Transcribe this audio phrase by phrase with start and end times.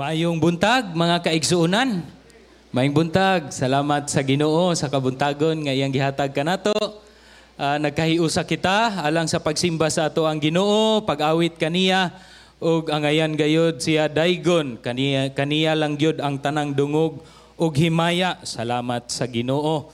[0.00, 2.00] Maayong buntag, mga kaigsuunan.
[2.72, 6.72] Maayong buntag, salamat sa Ginoo sa kabuntagon nga iyang gihatag kanato.
[7.60, 12.16] Uh, nagkahiusa kita alang sa pagsimba sa ato ang Ginoo, pag-awit kaniya
[12.64, 17.20] ug angayan gayod siya daygon kaniya kaniya lang gyud ang tanang dungog
[17.60, 18.40] ug himaya.
[18.40, 19.92] Salamat sa Ginoo.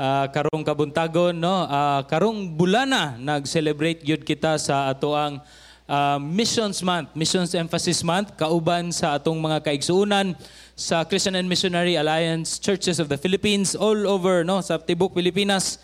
[0.00, 5.44] Uh, karong kabuntagon no, uh, karong bulana nag-celebrate gyud kita sa ato ang
[5.88, 10.34] uh, Missions Month, Missions Emphasis Month, kauban sa atong mga kaigsuunan
[10.74, 15.78] sa Christian and Missionary Alliance Churches of the Philippines all over no sa tibok Pilipinas.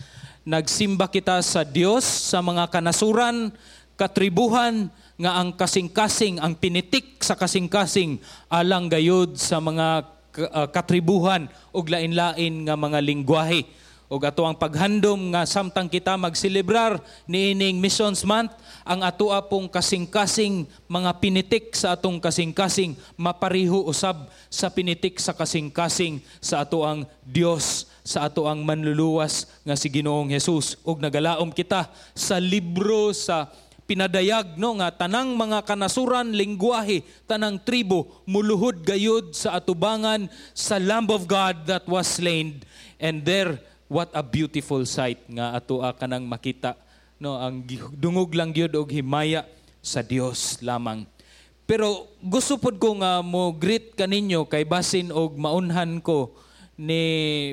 [0.49, 3.53] Nagsimba kita sa Dios sa mga kanasuran,
[4.01, 4.89] katribuhan
[5.19, 10.07] nga ang kasing-kasing, ang pinitik sa kasing-kasing alang gayud sa mga
[10.55, 13.67] uh, katribuhan ug lain-lain nga mga lingwahe
[14.09, 16.97] ug ato ang paghandom nga samtang kita magselebrar
[17.29, 18.57] niining Missions Month
[18.89, 26.25] ang ato pong kasing-kasing mga pinitik sa atong kasing-kasing mapariho usab sa pinitik sa kasing-kasing
[26.41, 30.81] sa ato ang Dios sa ato ang manluluwas nga si Ginoong Hesus.
[30.89, 33.53] Ug nagalaom kita sa libro sa
[33.85, 41.13] pinadayag no nga tanang mga kanasuran lingwahe tanang tribo muluhod gayud sa atubangan sa Lamb
[41.13, 42.65] of God that was slain.
[42.97, 46.77] And there what a beautiful sight nga ato kanang makita
[47.19, 47.65] no ang
[47.97, 49.43] dungog lang gyud og himaya
[49.83, 51.09] sa Dios lamang.
[51.69, 56.33] Pero gusto pod ko nga mo greet kaninyo kay basin og maunhan ko
[56.79, 57.53] ni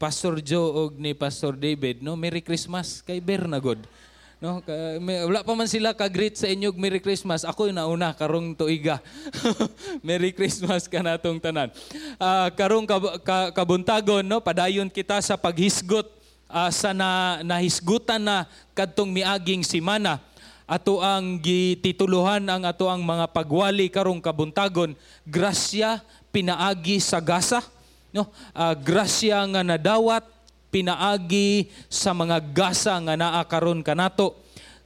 [0.00, 2.16] Pastor Joe og ni Pastor David no?
[2.16, 3.84] Merry Christmas kay Bernagod
[4.40, 4.64] No,
[5.04, 7.44] may, wala pa man sila ka-greet sa inyo Merry Christmas.
[7.44, 8.96] Ako yung nauna karong tuiga.
[10.08, 11.68] Merry Christmas ka natong tanan.
[12.16, 16.08] Uh, karong kab- ka- kabuntagon no, padayon kita sa paghisgot
[16.48, 20.24] uh, sa na, nahisgutan na kadtong miaging simana
[20.64, 24.94] ato ang gitituluhan ang ato ang mga pagwali karong kabuntagon
[25.26, 25.98] grasya
[26.30, 27.58] pinaagi sa gasa
[28.14, 30.22] no uh, grasya nga nadawat
[30.70, 34.38] pinaagi sa mga gasa nga naa karon kanato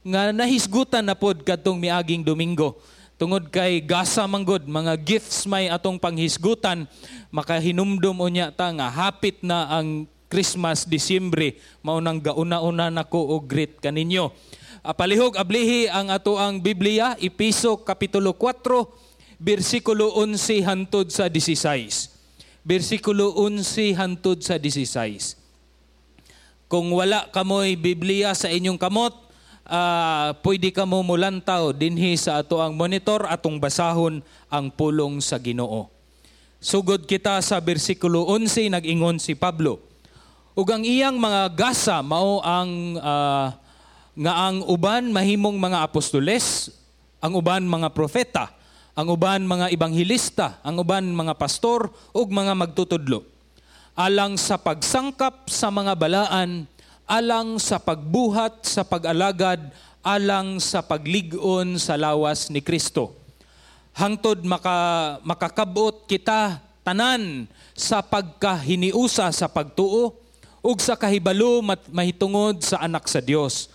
[0.05, 2.77] nga nahisgutan na pod kadtong miaging Domingo.
[3.15, 6.83] Tungod kay gasa manggod mga gifts may atong panghisgutan
[7.31, 11.57] makahinumdum unya ta nga hapit na ang Christmas Disyembre.
[11.79, 14.35] Mao nang gauna-una nako og greet kaninyo.
[14.85, 23.33] Palihog ablihi ang ato ang Biblia Episo kapitulo 4 bersikulo 11 hantod sa 16 bersikulo
[23.45, 25.44] 11 hantod sa 16
[26.65, 29.13] kung wala kamoy Biblia sa inyong kamot,
[29.69, 35.37] uh, pwede ka mo mulantaw dinhi sa ato ang monitor atong basahon ang pulong sa
[35.37, 35.89] Ginoo.
[36.57, 39.77] Sugod kita sa bersikulo 11 nag-ingon si Pablo.
[40.55, 43.53] Ug ang iyang mga gasa mao ang uh,
[44.15, 46.71] nga ang uban mahimong mga apostoles,
[47.19, 48.55] ang uban mga profeta,
[48.95, 53.34] ang uban mga ibanghilista, ang uban mga pastor ug mga magtutudlo
[53.95, 56.67] alang sa pagsangkap sa mga balaan,
[57.07, 59.71] alang sa pagbuhat sa pag-alagad,
[60.03, 63.15] alang sa pagligon sa lawas ni Kristo.
[63.95, 70.13] Hangtod maka, makakabot kita tanan sa pagkahiniusa sa pagtuo
[70.59, 73.73] ug sa kahibalo mahitungod sa anak sa Dios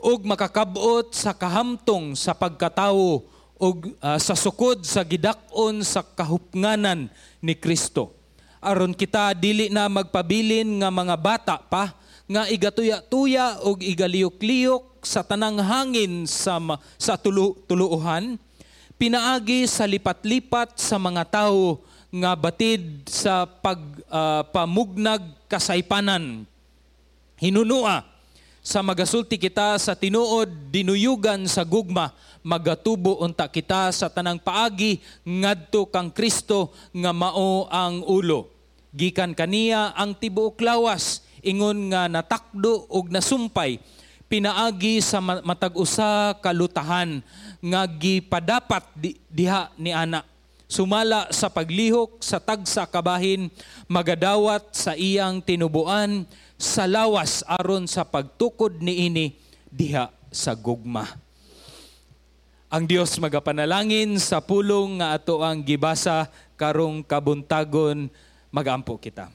[0.00, 3.28] ug makakabot sa kahamtong sa pagkatawo
[3.60, 7.12] ug uh, sa sukod sa gidakon sa kahupnganan
[7.44, 8.15] ni Kristo
[8.66, 11.94] aron kita dili na magpabilin nga mga bata pa
[12.26, 16.58] nga igatuya-tuya og igaliyok-liyok sa tanang hangin sa
[16.98, 18.34] sa tulu, tuluuhan
[18.98, 21.78] pinaagi sa lipat-lipat sa mga tao
[22.10, 26.48] nga batid sa pagpamugnag uh, kasaypanan.
[27.36, 28.02] Hinunua
[28.64, 32.10] sa magasulti kita sa tinuod dinuyugan sa gugma
[32.42, 38.55] magatubo unta kita sa tanang paagi ngadto kang Kristo nga mao ang ulo
[38.96, 43.76] gikan kaniya ang tibuok lawas ingon nga natakdo og nasumpay
[44.26, 47.22] pinaagi sa matag usa kalutahan
[47.62, 50.26] nga gipadapat di, diha ni ana.
[50.66, 53.46] Sumala sa paglihok sa tagsa kabahin
[53.86, 56.26] magadawat sa iyang tinubuan
[56.58, 59.38] sa lawas aron sa pagtukod niini
[59.70, 61.06] diha sa gugma.
[62.66, 66.26] Ang Dios magapanalangin sa pulong nga ato ang gibasa
[66.58, 68.10] karong kabuntagon
[68.56, 69.28] magampo kita.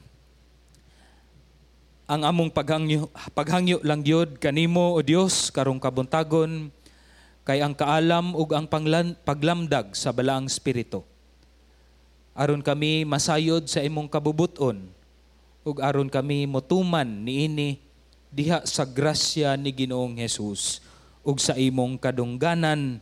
[2.10, 3.06] Ang among paghangyo,
[3.38, 6.74] paghangyo lang yod kanimo o Dios karong kabuntagon
[7.46, 11.06] kay ang kaalam ug ang panglan, paglamdag sa balaang spirito.
[12.34, 14.90] Aron kami masayod sa imong kabubuton
[15.62, 17.78] ug aron kami motuman niini
[18.34, 20.82] diha sa grasya ni Ginoong Hesus
[21.22, 22.98] ug sa imong kadungganan.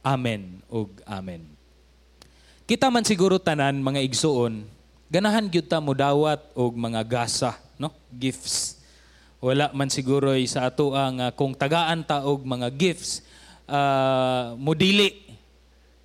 [0.00, 1.44] Amen ug amen.
[2.64, 4.79] Kita man siguro tanan mga igsuon,
[5.10, 7.90] ganahan gyud ta mo dawat og mga gasa, no?
[8.14, 8.78] Gifts.
[9.42, 13.26] Wala man siguro sa ato ang uh, kung tagaan ta og mga gifts,
[13.66, 15.26] uh, modili.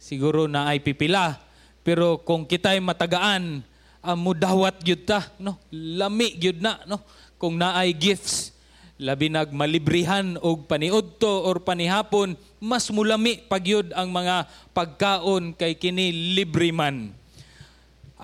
[0.01, 1.37] Siguro na ay pipila.
[1.85, 3.61] Pero kung kita'y matagaan,
[4.01, 5.61] uh, mudawat gyud ta, no?
[5.69, 6.97] Lami gyud na, no?
[7.37, 8.57] Kung naay gifts,
[8.97, 16.09] labi nag malibrihan og paniudto or panihapon mas mulami pagyud ang mga pagkaon kay kini
[16.33, 17.11] libre man.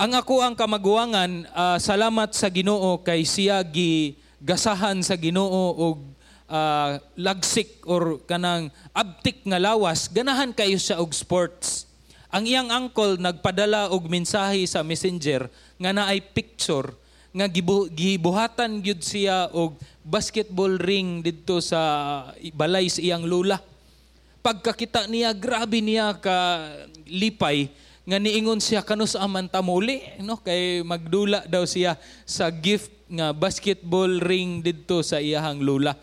[0.02, 6.02] Ang ako ang kamaguangan, uh, salamat sa Ginoo kay siya gi gasahan sa Ginoo og
[6.50, 11.86] uh, lagsik or kanang abtik nga lawas, ganahan kayo sa og sports.
[12.34, 15.46] Ang iyang uncle nagpadala og mensahe sa messenger
[15.78, 16.98] nga naay picture
[17.30, 17.46] nga
[17.94, 22.26] gibuhatan gyud siya og basketball ring didto sa
[22.58, 23.62] balay sa iyang lula
[24.42, 26.66] pagkakita niya, grabe niya ka
[27.06, 27.70] lipay,
[28.12, 30.36] nga niingon siya kanus aman tamuli, no?
[30.36, 31.96] Kay magdula daw siya
[32.28, 35.96] sa gift nga basketball ring didto sa iyahang lula.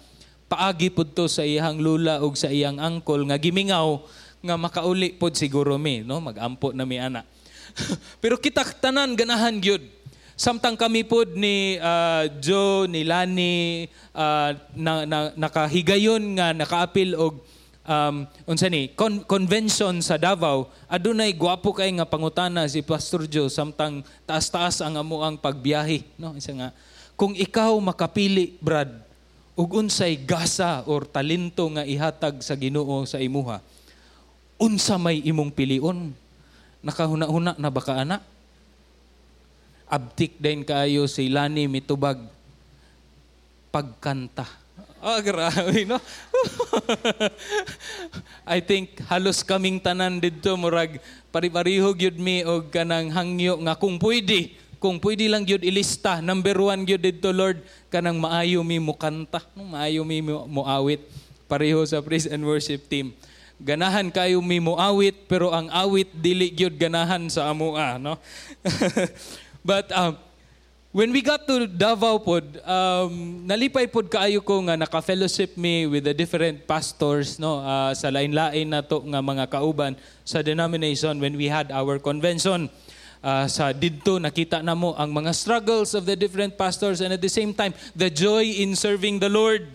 [0.48, 4.00] Paagi pud to sa iyahang lula ug sa iyang angkol nga gimingaw
[4.40, 6.16] nga makauli pod siguro mi, no?
[6.24, 7.28] Magampo na mi ana.
[8.24, 9.84] Pero kita tanan ganahan gyud.
[10.32, 13.84] Samtang kami pod ni uh, Joe, ni Lani,
[14.16, 17.44] uh, na, na, nakahigayon nga nakaapil og
[17.88, 23.48] um, unsa ni con- convention sa Davao adunay gwapo kay nga pangutana si Pastor Joe
[23.48, 26.36] samtang taas-taas ang amo ang pagbiyahe no?
[26.36, 26.76] Isa nga
[27.16, 28.92] kung ikaw makapili brad
[29.58, 33.64] ug unsay gasa or talento nga ihatag sa Ginoo sa imuha
[34.58, 36.12] unsa may imong pilion?
[36.82, 38.18] Nakahuna-huna na baka ana?
[39.88, 42.20] Abtik din kaayo si Lani mitubag.
[43.72, 44.44] Pagkanta
[44.98, 46.02] Oh, grabe, no?
[48.54, 50.98] I think halos kaming tanan didto murag
[51.30, 56.58] pari-pariho gyud mi og kanang hangyo nga kung pwede, kung pwede lang gyud ilista, number
[56.58, 57.62] one gyud didto Lord
[57.94, 61.06] kanang maayo mi mo kanta, maayo mi mo awit
[61.46, 63.14] pareho sa praise and worship team.
[63.62, 68.18] Ganahan kayo mi mo awit pero ang awit dili gyud ganahan sa amoa, no?
[69.68, 70.18] But um,
[70.88, 76.08] When we got to Davao pod, um, nalipay pod kaayo ko nga naka-fellowship me with
[76.08, 79.92] the different pastors no uh, sa lain-lain na to nga mga kauban
[80.24, 82.72] sa denomination when we had our convention.
[83.20, 87.20] Uh, sa didto nakita na mo ang mga struggles of the different pastors and at
[87.20, 89.68] the same time the joy in serving the Lord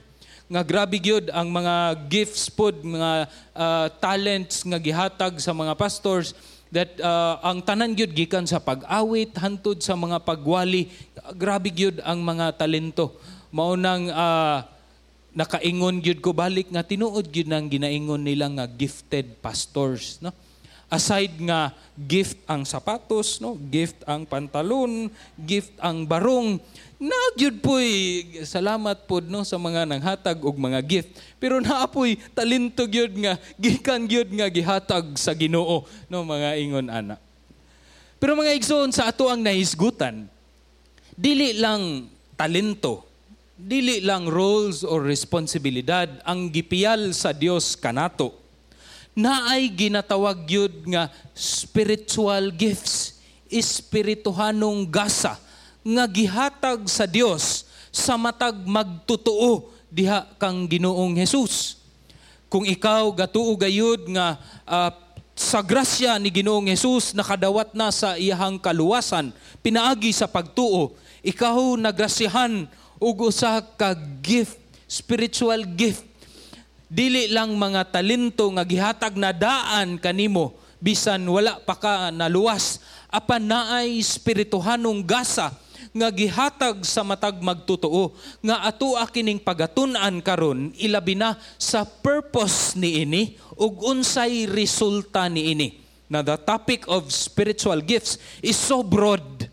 [0.50, 6.33] nga grabe gyud ang mga gifts pod mga uh, talents nga gihatag sa mga pastors
[6.74, 10.90] that uh, ang tanan gyud gikan sa pag-awit hantud sa mga pagwali.
[11.38, 13.14] Grabe gyud ang mga talento.
[13.54, 14.66] Mao nang uh,
[15.38, 20.34] nakaingon gyud ko balik nga tinuod gyud nang ginaingon nila nga gifted pastors no?
[20.90, 23.58] Aside nga gift ang sapatos no?
[23.69, 26.58] Gift ang pantalon gift ang barong
[27.04, 27.92] Nagyud po'y
[28.48, 31.12] salamat pod no sa mga nanghatag og mga gift.
[31.36, 37.20] Pero naapoy talento gyud nga gikan gyud nga gihatag sa Ginoo no mga ingon ana.
[38.24, 40.32] Pero mga igsoon sa ato ang nahisgutan,
[41.20, 42.08] dili lang
[42.40, 43.04] talento,
[43.60, 48.31] dili lang roles or responsibilidad ang gipiyal sa Dios kanato.
[49.12, 53.19] Naay ginatawag gyud nga spiritual gifts,
[53.52, 55.36] espirituhanong gasa
[55.83, 61.78] nga gihatag sa Dios sa matag magtutuo diha kang Ginoong Hesus.
[62.47, 64.90] Kung ikaw gatuo gayud nga uh,
[65.37, 72.66] sa grasya ni Ginoong Hesus nakadawat na sa iyahang kaluwasan, pinaagi sa pagtuo, ikaw nagrasyahan
[72.97, 76.07] ug usa ka gift, spiritual gift.
[76.87, 83.40] Dili lang mga talento nga gihatag na daan kanimo bisan wala pa ka naluwas apan
[83.40, 85.56] naay espirituhanong gasa
[85.94, 93.06] nga gihatag sa matag magtutuo nga ato kining pagatun-an karon ilabi na sa purpose ni
[93.06, 95.69] ini ug unsay resulta ni ini.
[96.09, 99.50] Na the topic of spiritual gifts is so broad.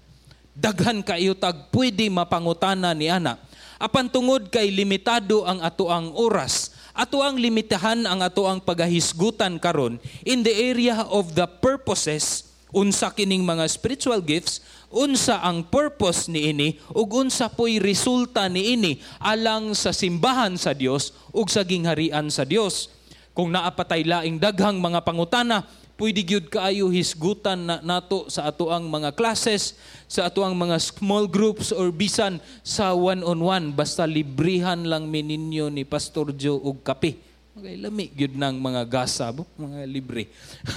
[0.57, 3.37] Daghan kayo tag pwede mapangutana ni ana.
[3.81, 9.57] Apan tungod kay limitado ang ato ang oras, ato ang limitahan ang ato ang pagahisgutan
[9.57, 16.27] karon in the area of the purposes unsa kining mga spiritual gifts unsa ang purpose
[16.27, 18.93] ni ini ug unsa po'y resulta ni ini
[19.23, 22.91] alang sa simbahan sa Dios ug sa gingharian sa Dios.
[23.31, 25.63] Kung naapatay laing daghang mga pangutana,
[25.95, 29.79] pwede gyud kaayo hisgutan na nato sa ato ang mga classes,
[30.11, 35.87] sa ato ang mga small groups or bisan sa one-on-one basta librihan lang mininyo ni
[35.87, 37.31] Pastor Joe og kape
[37.61, 40.31] Okay, lami gyud ng mga gasa, mga libre.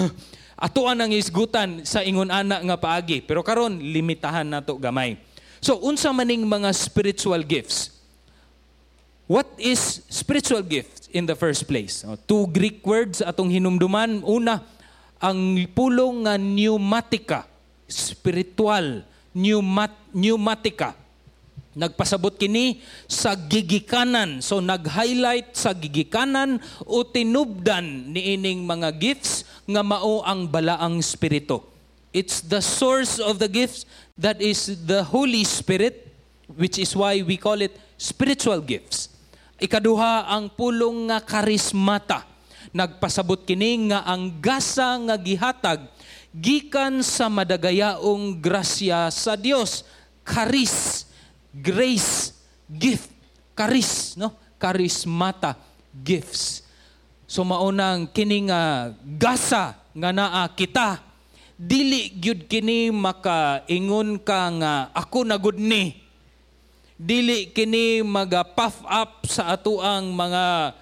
[0.54, 5.18] Atuan ang isgutan sa ingon ana nga paagi, pero karon limitahan nato gamay.
[5.64, 7.94] So unsa maning mga spiritual gifts?
[9.24, 12.04] What is spiritual gift in the first place?
[12.04, 14.20] Oh, two Greek words atong hinumduman.
[14.28, 14.60] Una,
[15.24, 17.48] ang pulong nga pneumatica,
[17.88, 20.92] spiritual, pneumat, pneumatica.
[21.74, 24.46] Nagpasabot kini sa gigikanan.
[24.46, 31.66] So nag-highlight sa gigikanan o tinubdan ni ining mga gifts nga mao ang balaang spirito.
[32.14, 33.90] It's the source of the gifts
[34.22, 36.14] that is the Holy Spirit
[36.54, 39.10] which is why we call it spiritual gifts.
[39.58, 42.22] Ikaduha ang pulong nga karismata.
[42.70, 45.90] Nagpasabot kini nga ang gasa nga gihatag
[46.34, 49.86] gikan sa madagayaong grasya sa Dios.
[50.22, 51.06] Karis
[51.54, 52.34] grace,
[52.66, 53.14] gift,
[53.54, 54.34] charis, no?
[54.58, 55.54] Charismata,
[55.94, 56.66] gifts.
[57.30, 61.02] So maunang kining uh, gasa nga naa kita
[61.54, 65.98] dili gyud kini makaingon ka nga ako na gud ni
[66.98, 70.74] dili kini maga puff up sa atuang mga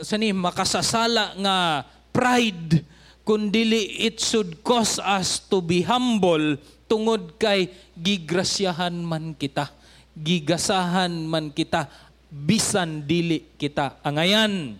[0.00, 1.56] sani makasasala nga
[2.10, 2.84] pride
[3.24, 6.56] kun dili it should cause us to be humble
[6.88, 9.68] tungod kay gigrasyahan man kita
[10.20, 11.88] gigasahan man kita
[12.30, 14.78] bisan dili kita angayan.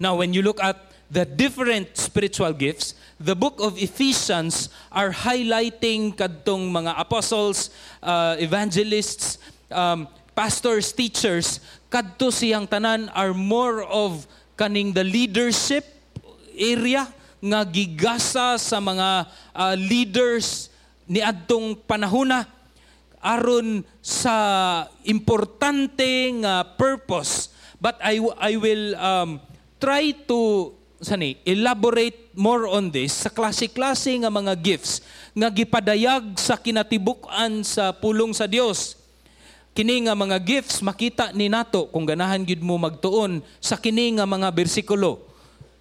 [0.00, 6.16] Now when you look at the different spiritual gifts, the book of Ephesians are highlighting
[6.18, 7.70] kadtong mga apostles,
[8.02, 9.38] uh, evangelists,
[9.70, 14.26] um, pastors, teachers, kadto siyang tanan are more of
[14.58, 15.86] kaning the leadership
[16.50, 17.06] area
[17.38, 20.72] nga gigasa sa mga uh, leaders
[21.04, 22.48] ni adtong panahuna
[23.24, 24.36] aron sa
[25.08, 27.48] importante nga purpose.
[27.80, 29.40] But I I will um,
[29.80, 30.72] try to
[31.04, 35.04] sani elaborate more on this sa klase-klase nga mga gifts
[35.36, 38.96] nga gipadayag sa kinatibuk-an sa pulong sa Dios
[39.76, 44.24] kini nga mga gifts makita ni nato kung ganahan gyud mo magtuon sa kini nga
[44.24, 45.33] mga bersikulo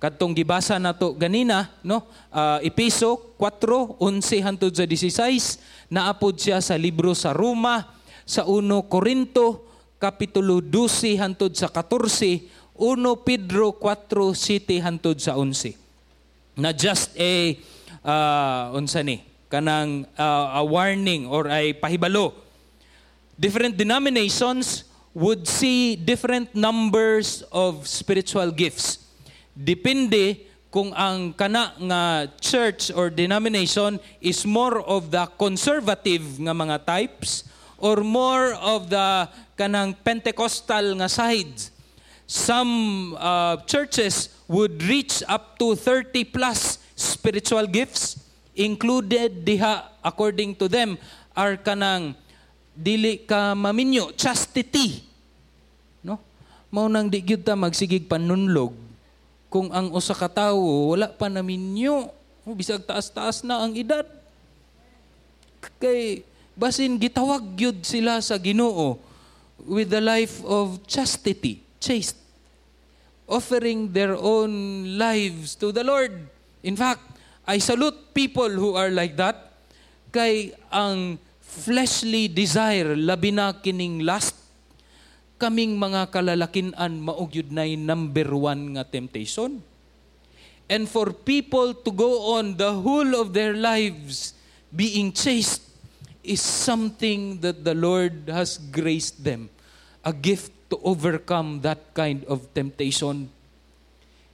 [0.04, 2.04] Kadtong gibasa nato ganina, no?
[2.28, 7.88] Uh, Episo 4:11 hangtod sa 16, naapod siya sa libro sa Roma,
[8.28, 9.64] sa 1 Korinto
[10.04, 15.80] kapitulo 12 hangtod sa 14, 1 Pedro 4:7 hangtod sa 11.
[16.60, 17.56] Na just a
[18.04, 22.36] uh, unsa ni kanang uh, a warning or ay pahibalo.
[23.40, 24.84] Different denominations
[25.16, 29.03] would see different numbers of spiritual gifts
[29.54, 36.82] Depende kung ang kana nga church or denomination is more of the conservative nga mga
[36.82, 37.46] types
[37.78, 41.70] or more of the kanang Pentecostal nga sides.
[42.26, 48.18] Some uh, churches would reach up to 30 plus spiritual gifts
[48.58, 50.98] included diha according to them
[51.38, 52.18] are kanang
[52.74, 55.06] dili ka maminyo chastity.
[56.02, 56.18] No?
[56.74, 58.74] Mao nang di gyud ta magsigig panunlog
[59.54, 62.10] kung ang usa ka tawo wala pa naminyo,
[62.58, 64.02] bisag taas-taas na ang edad.
[65.78, 66.26] Kay
[66.58, 68.98] basin gitawag gyud sila sa Ginoo
[69.70, 72.18] with the life of chastity, chaste,
[73.30, 74.52] offering their own
[74.98, 76.18] lives to the Lord.
[76.66, 77.06] In fact,
[77.46, 79.54] I salute people who are like that
[80.10, 84.43] kay ang fleshly desire labi na kining lust
[85.44, 89.60] kaming mga kalalakinan maugyud na number one nga temptation.
[90.72, 94.32] And for people to go on the whole of their lives
[94.72, 95.68] being chaste
[96.24, 99.52] is something that the Lord has graced them.
[100.08, 103.28] A gift to overcome that kind of temptation.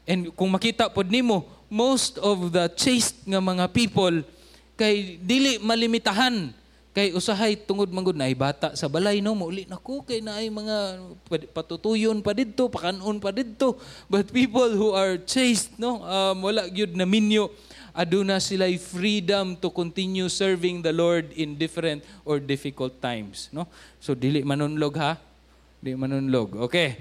[0.05, 4.21] And kung makita pod nimo, most of the chaste nga mga people
[4.77, 6.53] kay dili malimitahan
[6.89, 10.97] Kay usahay tungod manggod na bata sa balay no mauli nako kay naay mga
[11.53, 13.77] patutuyon pa didto, pakanon pa didto.
[14.09, 17.53] But people who are chaste no um, wala gyud na minyo
[17.93, 23.69] aduna sila freedom to continue serving the Lord in different or difficult times no.
[24.01, 25.21] So dili manunlog ha.
[25.79, 26.67] Di manunlog.
[26.67, 26.99] Okay.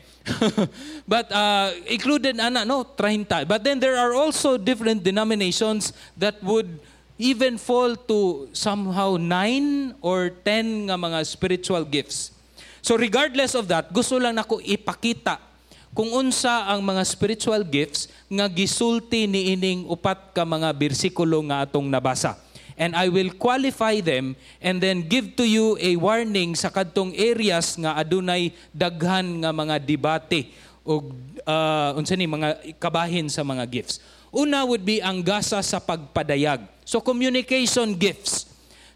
[1.10, 3.48] But uh, included ana no 30.
[3.48, 6.78] But then there are also different denominations that would
[7.18, 12.30] even fall to somehow nine or ten nga mga spiritual gifts.
[12.78, 15.42] So regardless of that, gusto lang nako ipakita
[15.90, 21.66] kung unsa ang mga spiritual gifts nga gisulti ni ining upat ka mga bersikulo nga
[21.66, 22.38] atong nabasa.
[22.78, 27.74] And I will qualify them and then give to you a warning sa kadtong areas
[27.74, 30.54] nga adunay daghan nga mga debate
[30.86, 31.10] og
[31.42, 33.98] uh, unsa ni mga kabahin sa mga gifts.
[34.32, 36.64] Una would be ang gasa sa pagpadayag.
[36.84, 38.48] So communication gifts.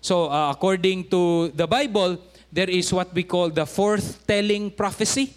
[0.02, 2.20] So uh, according to the Bible,
[2.52, 5.32] there is what we call the forth-telling prophecy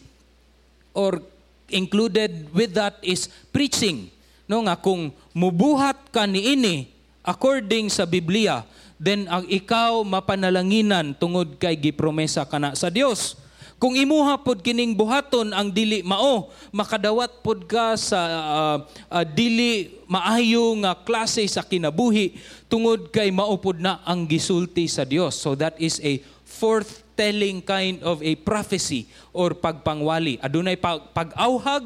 [0.91, 1.23] or
[1.71, 4.11] included with that is preaching.
[4.45, 6.91] No nga kung mubuhat ka niini
[7.25, 8.67] according sa Biblia,
[8.99, 13.39] then ang ikaw mapanalanginan tungod kay gipromesa kana sa Dios.
[13.75, 18.77] Kung imuha pod kining buhaton ang dili mao, makadawat pod ka sa uh,
[19.11, 22.39] uh, dili maayo nga klase sa kinabuhi
[22.71, 25.35] tungod kay mao pod na ang gisulti sa Dios.
[25.35, 30.39] So that is a fourth telling kind of a prophecy or pagpangwali.
[30.39, 31.83] Adunay pag- pag-awhag,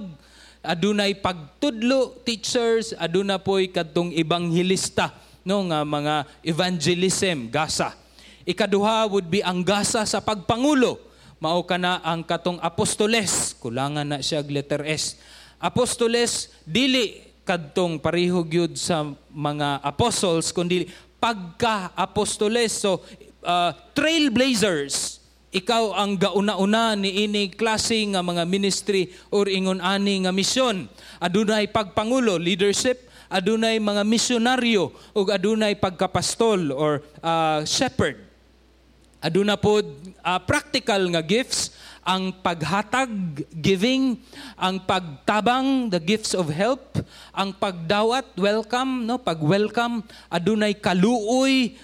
[0.61, 5.09] adunay pagtudlo teachers, aduna poy kadtong ebanghilista
[5.41, 6.15] no nga mga
[6.45, 7.97] evangelism gasa.
[8.45, 11.08] Ikaduha would be ang gasa sa pagpangulo.
[11.39, 15.15] Mao kana ang katong apostoles, kulangan na siya letter S.
[15.55, 22.99] Apostoles dili kadtong pareho gyud sa mga apostles kundi pagka apostoles so
[23.47, 25.23] uh, trailblazers.
[25.49, 30.91] Ikaw ang gauna-una ni ini klase nga mga ministry or ingon ani nga misyon.
[31.23, 33.07] Adunay pagpangulo leadership.
[33.31, 34.91] Adunay mga misyonaryo.
[35.15, 38.28] Ug adunay pagkapastol or uh, shepherd
[39.19, 39.85] aduna pod
[40.23, 41.75] uh, practical nga gifts.
[42.03, 43.11] Ang paghatag
[43.53, 44.17] giving.
[44.57, 46.97] Ang pagtabang the gifts of help.
[47.35, 49.19] Ang pagdawat welcome no?
[49.19, 51.75] Pag welcome adunay kaluoy.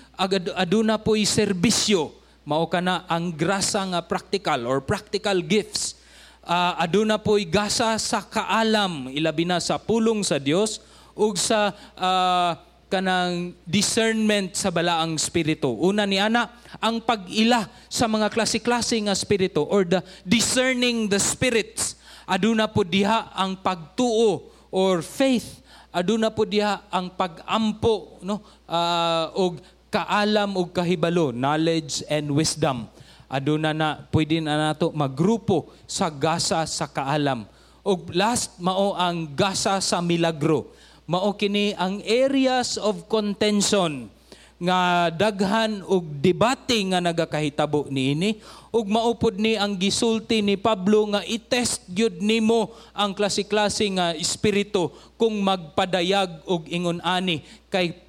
[0.55, 2.15] Aduna po'y serbisyo.
[2.47, 5.99] Mao kana ang grasa nga practical or practical gifts.
[6.45, 9.11] Uh, aduna po'y gasa sa kaalam.
[9.11, 10.79] Ilabi na sa pulong sa Dios
[11.15, 12.51] ug sa uh,
[12.87, 15.73] kanang discernment sa balaang spirito.
[15.73, 21.97] Una ni ana ang pag-ila sa mga klase-klase nga spirito or the discerning the spirits.
[22.25, 25.61] Aduna po diha ang pagtuo or faith.
[25.93, 29.61] Aduna po diha ang pag-ampo no uh, og
[29.93, 32.89] kaalam ug kahibalo, knowledge and wisdom.
[33.31, 37.47] Aduna na pwede na nato magrupo sa gasa sa kaalam.
[37.85, 40.69] Ug last mao ang gasa sa milagro.
[41.05, 44.09] Mao kini ang areas of contention
[44.55, 48.39] nga daghan og debate nga nagakahitabo niini
[48.71, 54.89] ug maupod ni ang gisulti ni Pablo nga i-test gyud nimo ang klase-klase nga espiritu
[55.19, 57.99] kung magpadayag og ingon ani kay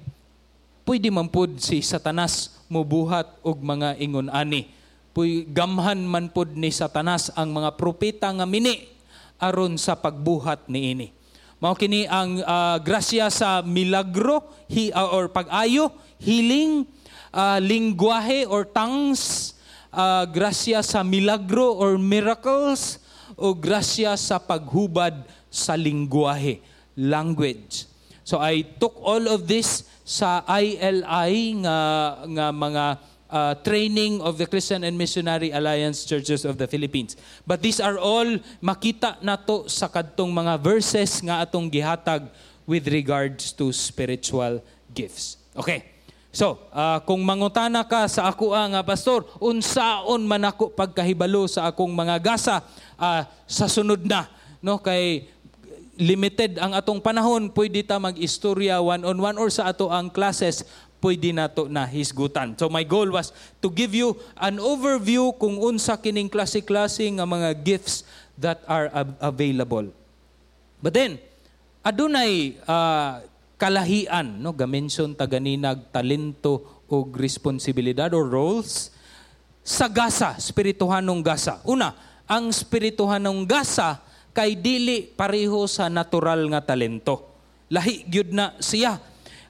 [0.87, 4.71] pwede man pud si Satanas mubuhat og mga ingon ani.
[5.11, 8.87] Puy gamhan man pud ni Satanas ang mga propeta nga mini
[9.41, 11.16] aron sa pagbuhat niini.
[11.57, 15.89] Mao kini ang uh, grasya sa milagro hi, uh, or pag-ayo,
[16.21, 16.85] healing,
[17.33, 19.57] uh, lingwahe or tongues,
[19.89, 23.01] uh, grasya sa milagro or miracles
[23.33, 26.61] o grasya sa paghubad sa lingwahe,
[26.93, 27.89] language.
[28.21, 31.77] So I took all of this sa ILI nga
[32.21, 32.85] nga mga
[33.29, 37.15] uh, training of the Christian and Missionary Alliance Churches of the Philippines.
[37.45, 42.27] But these are all makita nato sa kadtong mga verses nga atong gihatag
[42.67, 44.59] with regards to spiritual
[44.91, 45.39] gifts.
[45.55, 45.95] Okay.
[46.35, 51.71] So, uh, kung mangutana ka sa ako ah, nga pastor, unsaon man ako pagkahibalo sa
[51.71, 52.61] akong mga gasa
[52.99, 54.29] uh, sa sunod na
[54.61, 55.25] no kay
[55.97, 60.61] limited ang atong panahon, pwede ta mag-istorya one-on-one or sa ato ang classes,
[60.97, 62.57] pwede nato na hisgutan.
[62.57, 63.29] So my goal was
[63.61, 68.01] to give you an overview kung unsa kining klase-klase nga mga gifts
[68.37, 68.89] that are
[69.21, 69.89] available.
[70.81, 71.17] But then,
[71.81, 73.25] adunay uh,
[73.57, 78.93] kalahian, no, gamention taganinag talento o responsibilidad or roles
[79.67, 81.59] sa gasa, spirituhanong gasa.
[81.67, 81.91] Una,
[82.23, 83.99] ang spirituhanong gasa
[84.31, 87.27] kay dili pareho sa natural nga talento.
[87.67, 88.95] Lahi gyud na siya.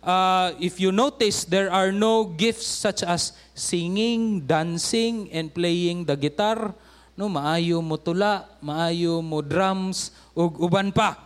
[0.08, 6.16] Uh, if you notice, there are no gifts such as singing, dancing, and playing the
[6.16, 6.72] guitar.
[7.20, 11.20] No, maayo mo tula, maayo mo drums, ug uban pa.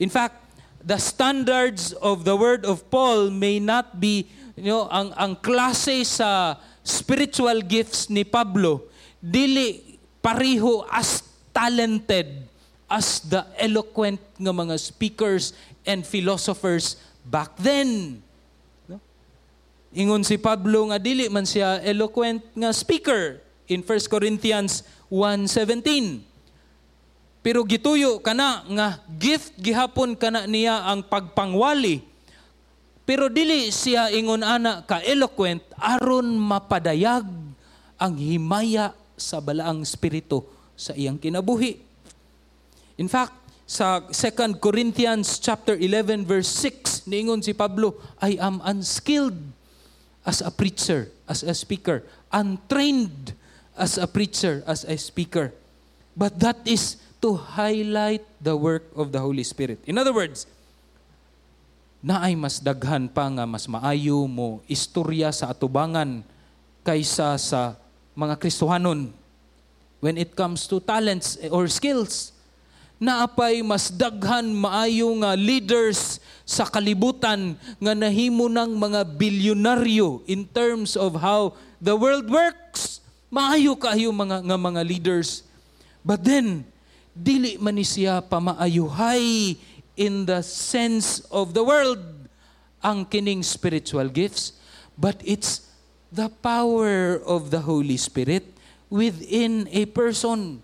[0.00, 0.40] In fact,
[0.80, 4.24] the standards of the word of Paul may not be,
[4.56, 8.88] you know, ang ang klase sa spiritual gifts ni Pablo
[9.20, 11.20] dili pareho as
[11.52, 12.48] talented
[12.88, 15.52] as the eloquent nga mga speakers
[15.84, 18.20] and philosophers back then.
[18.90, 18.98] No?
[19.94, 23.38] Ingon si Pablo nga dili man siya eloquent nga speaker
[23.70, 26.22] in 1 Corinthians 1:17.
[27.42, 32.06] Pero gituyo kana nga gift gihapon kana niya ang pagpangwali.
[33.02, 37.26] Pero dili siya ingon ana ka eloquent aron mapadayag
[37.98, 40.46] ang himaya sa balaang espiritu
[40.78, 41.82] sa iyang kinabuhi.
[42.98, 43.34] In fact,
[43.66, 49.38] sa 2 Corinthians chapter 11 verse 6 niingon si Pablo, I am unskilled
[50.22, 53.34] as a preacher, as a speaker, untrained
[53.74, 55.50] as a preacher, as a speaker.
[56.14, 59.80] But that is to highlight the work of the Holy Spirit.
[59.86, 60.46] In other words,
[62.02, 66.26] naay mas daghan pa nga mas maayo mo istorya sa atubangan
[66.82, 67.78] kaysa sa
[68.18, 69.14] mga Kristohanon
[70.02, 72.31] when it comes to talents or skills
[73.02, 80.94] naapay mas daghan maayo nga leaders sa kalibutan nga nahimo ng mga bilyonaryo in terms
[80.94, 81.50] of how
[81.82, 83.02] the world works.
[83.26, 85.42] Maayo kayo mga nga mga leaders.
[86.06, 86.62] But then
[87.10, 89.58] dili man ni siya pamaayuhay
[89.98, 91.98] in the sense of the world
[92.82, 94.54] ang kining spiritual gifts,
[94.94, 95.70] but it's
[96.10, 98.46] the power of the Holy Spirit
[98.90, 100.62] within a person.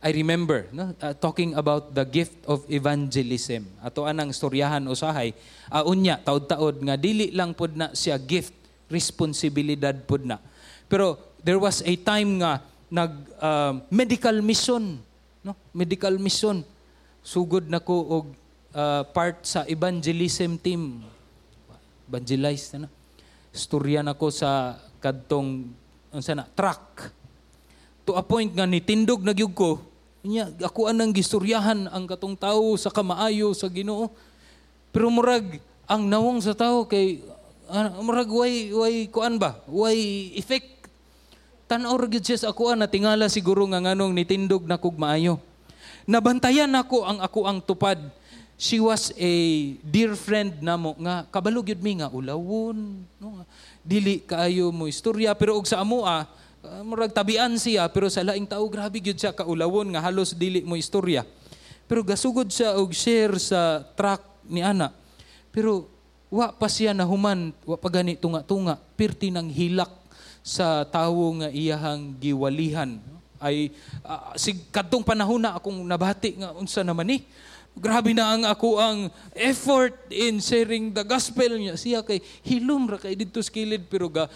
[0.00, 3.68] I remember no, uh, talking about the gift of evangelism.
[3.84, 5.36] Ato anang storyahan usahay,
[5.68, 8.56] uh, unya taod-taod nga dili lang pud na siya gift,
[8.88, 10.40] responsibilidad pud na.
[10.88, 13.12] Pero there was a time nga nag
[13.44, 14.96] uh, medical mission,
[15.44, 15.52] no?
[15.76, 16.64] Medical mission.
[17.20, 18.24] Sugod nako og
[18.72, 21.04] uh, part sa evangelism team.
[22.08, 22.88] Evangelize na.
[23.52, 25.68] Storya nako sa kadtong
[26.08, 27.12] unsa na truck
[28.08, 29.89] to a point nga nitindog na gyud ko
[30.20, 34.12] Nya, ako anang gistoryahan ang katong tao sa kamaayo sa Ginoo.
[34.92, 35.56] Pero murag
[35.88, 37.24] ang nawong sa tao kay
[37.72, 39.56] uh, murag way way kuan ba?
[39.64, 40.92] Way effect.
[41.64, 45.40] Tan-aw gyud siya sa ako na tingala siguro nga nganong nitindog na kog maayo.
[46.04, 47.96] Nabantayan nako ang ako ang tupad.
[48.60, 49.32] She was a
[49.80, 53.48] dear friend namo nga kabalo gyud mi nga ulawon no
[53.80, 56.28] dili kaayo mo istorya pero og sa amoa
[56.70, 60.62] uh, murag tabian siya pero sa laing tao grabe gyud siya kaulawon nga halos dili
[60.62, 61.26] mo istorya.
[61.90, 64.94] Pero gasugod siya og share sa track ni ana.
[65.50, 65.90] Pero
[66.30, 69.90] wa pa siya nahuman, wa pa gani tunga-tunga, pirti nang hilak
[70.46, 73.02] sa tawo nga iyahang giwalihan.
[73.42, 73.74] Ay
[74.06, 77.18] uh, sig kadtong panahon na akong nabati nga unsa naman ni
[77.78, 78.98] Grabe na ang ako ang
[79.32, 81.78] effort in sharing the gospel niya.
[81.78, 84.26] Siya kay hilom ra kay dito skilid pero ga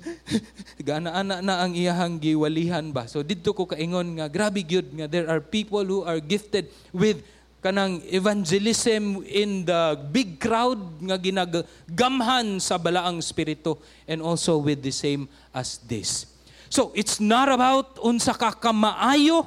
[0.88, 3.04] gana-ana na ang iyahang giwalihan ba.
[3.06, 7.22] So dito ko kaingon nga grabe gyud nga there are people who are gifted with
[7.64, 14.92] kanang evangelism in the big crowd nga ginagamhan sa balaang spirito and also with the
[14.92, 15.24] same
[15.56, 16.28] as this.
[16.68, 19.46] So it's not about unsa ka kamaayo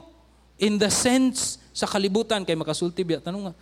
[0.58, 3.56] in the sense sa kalibutan kay makasulti biya tanong nga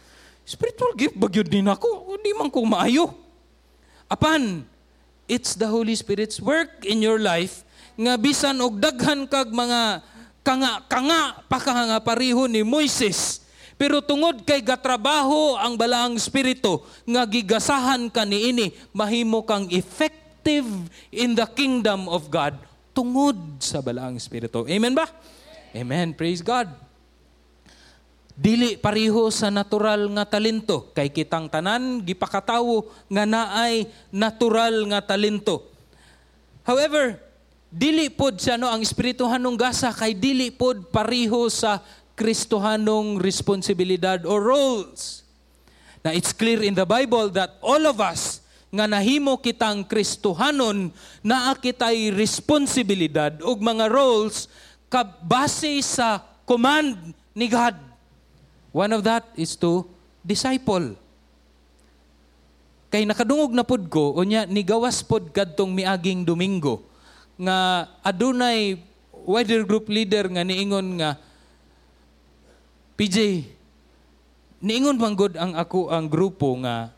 [0.47, 2.15] spiritual gift ba gyud din ako?
[2.23, 3.12] Di man ko maayo.
[4.08, 4.63] Apan
[5.28, 7.67] it's the holy spirit's work in your life
[7.99, 9.99] nga bisan og daghan kag mga
[10.47, 13.43] kanga kanga pa nga pariho ni Moises.
[13.75, 20.63] Pero tungod kay gatrabaho ang balaang espiritu nga gigasahan ka niini mahimo kang effective
[21.12, 22.56] in the kingdom of God
[22.95, 25.12] tungod sa balaang espiritu amen ba?
[25.75, 26.15] Amen.
[26.15, 26.84] Praise God
[28.35, 30.91] dili pareho sa natural nga talento.
[30.91, 35.71] Kay kitang tanan gipakatawo nga naay natural nga talento.
[36.67, 37.15] However
[37.71, 41.79] dili pod siya no ang espirituhanong gasa kay dili pod pareho sa
[42.15, 45.23] kristohanong responsibilidad or roles.
[46.03, 50.91] Na it's clear in the bible that all of us nga nahimo kitang kristohanon
[51.23, 54.51] naa kitay responsibilidad ug mga roles
[54.91, 57.94] kabase sa command ni God
[58.75, 59.88] One of that is to
[60.19, 60.99] disciple.
[62.91, 66.83] Kay nakadungog na pod ko, unya nigawas pod kadtong miaging Domingo
[67.39, 68.79] nga adunay
[69.11, 71.19] wider group leader nga niingon nga
[72.95, 73.43] PJ
[74.63, 76.95] niingon man god ang ako ang grupo nga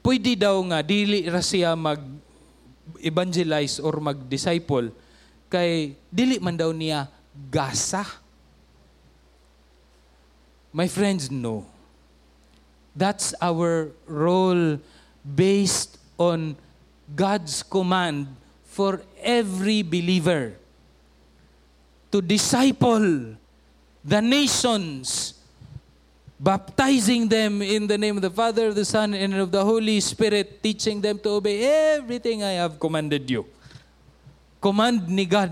[0.00, 2.00] pwede daw nga dili ra siya mag
[3.04, 4.88] evangelize or mag disciple
[5.52, 7.12] kay dili man daw niya
[7.52, 8.08] gasa
[10.78, 11.66] My friends, no.
[12.94, 14.78] That's our role
[15.26, 16.54] based on
[17.18, 18.30] God's command
[18.62, 20.54] for every believer
[22.14, 23.34] to disciple
[24.06, 25.34] the nations,
[26.38, 30.62] baptizing them in the name of the Father, the Son, and of the Holy Spirit,
[30.62, 31.58] teaching them to obey
[31.98, 33.50] everything I have commanded you.
[34.62, 35.50] Command ni God.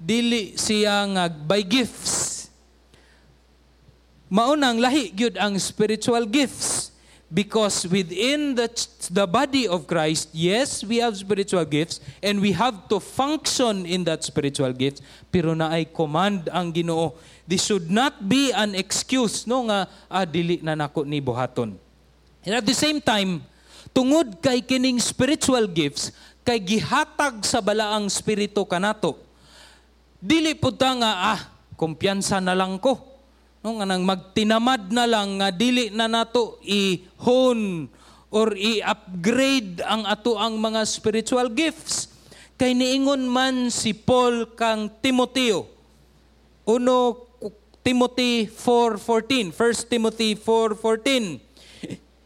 [0.00, 2.21] Dili siya nga by gifts
[4.32, 6.88] maunang lahi gyud ang spiritual gifts
[7.28, 8.64] because within the
[9.12, 14.08] the body of Christ, yes, we have spiritual gifts and we have to function in
[14.08, 17.12] that spiritual gifts, pero na ay command ang Ginoo.
[17.44, 21.76] This should not be an excuse no nga ah, dili na nako ni buhaton.
[22.40, 23.44] And at the same time,
[23.92, 26.08] tungod kay kining spiritual gifts,
[26.40, 29.20] kay gihatag sa balaang spirito kanato.
[30.24, 31.40] Dili pud nga ah
[31.76, 33.11] kumpiyansa na lang ko.
[33.62, 37.86] No nga nang magtinamad na lang nga dili na nato i-hone
[38.34, 42.10] or i-upgrade ang ato ang mga spiritual gifts.
[42.58, 45.70] Kay niingon man si Paul kang Timoteo.
[46.66, 47.30] Uno
[47.82, 51.52] Timothy 4:14, 1 Timothy 4:14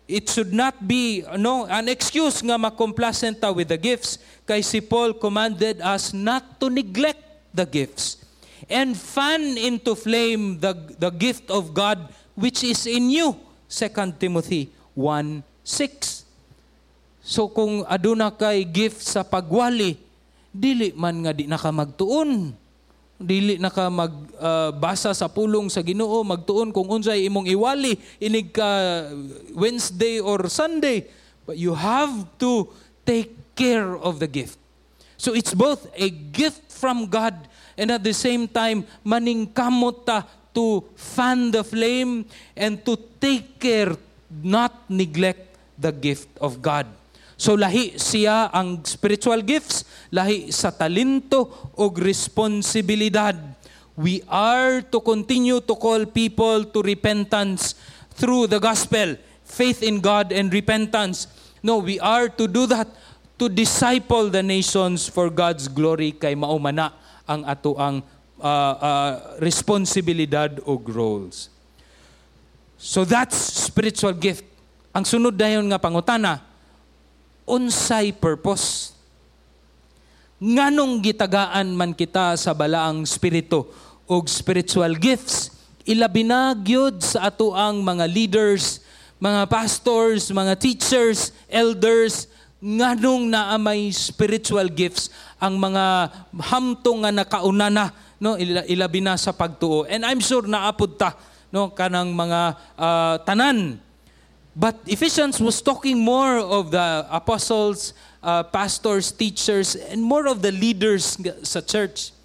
[0.06, 4.78] it should not be no an excuse nga makomplacent ta with the gifts kay si
[4.78, 7.18] Paul commanded us not to neglect
[7.50, 8.22] the gifts
[8.70, 13.36] and fan into flame the the gift of God which is in you.
[13.66, 16.26] 2 Timothy 1:6
[17.26, 19.98] So kung aduna kay gift sa pagwali
[20.54, 22.54] dili man nga di na ka magtuon.
[23.16, 28.54] Dili na ka magbasa uh, sa pulong sa Ginoo magtuon kung unsay imong iwali inig
[28.54, 28.68] ka
[29.58, 31.08] Wednesday or Sunday.
[31.48, 32.70] But you have to
[33.02, 34.60] take care of the gift.
[35.16, 37.34] So it's both a gift from God
[37.76, 40.24] and at the same time maningkamot ta
[40.56, 42.24] to fan the flame
[42.56, 43.92] and to take care
[44.42, 45.44] not neglect
[45.76, 46.88] the gift of God
[47.36, 53.36] So lahi siya ang spiritual gifts, lahi sa talento o responsibilidad.
[53.92, 57.76] We are to continue to call people to repentance
[58.16, 61.28] through the gospel, faith in God and repentance.
[61.60, 62.88] No, we are to do that
[63.36, 68.00] to disciple the nations for God's glory kay maumana ang ato ang
[68.38, 69.12] uh, uh,
[69.42, 71.50] responsibilidad o roles.
[72.78, 73.36] So that's
[73.66, 74.46] spiritual gift.
[74.96, 76.40] Ang sunod dayon nga pangutana,
[77.44, 78.96] unsay purpose.
[80.36, 83.72] Nganong gitagaan man kita sa balaang spirito
[84.04, 85.50] o spiritual gifts,
[85.88, 88.84] ilabi na gyud sa ato ang mga leaders,
[89.16, 92.28] mga pastors, mga teachers, elders,
[92.60, 96.08] nganong naamay spiritual gifts ang mga
[96.50, 98.36] hamtong nga nakauna na no?
[98.40, 99.84] Ilabi na sa pagtuo.
[99.84, 101.12] And I'm sure naapod ta
[101.52, 101.72] no?
[101.72, 102.40] Kanang mga
[102.76, 103.80] uh, tanan.
[104.56, 107.92] But Ephesians was talking more of the apostles,
[108.24, 112.16] uh, pastors, teachers, and more of the leaders sa church.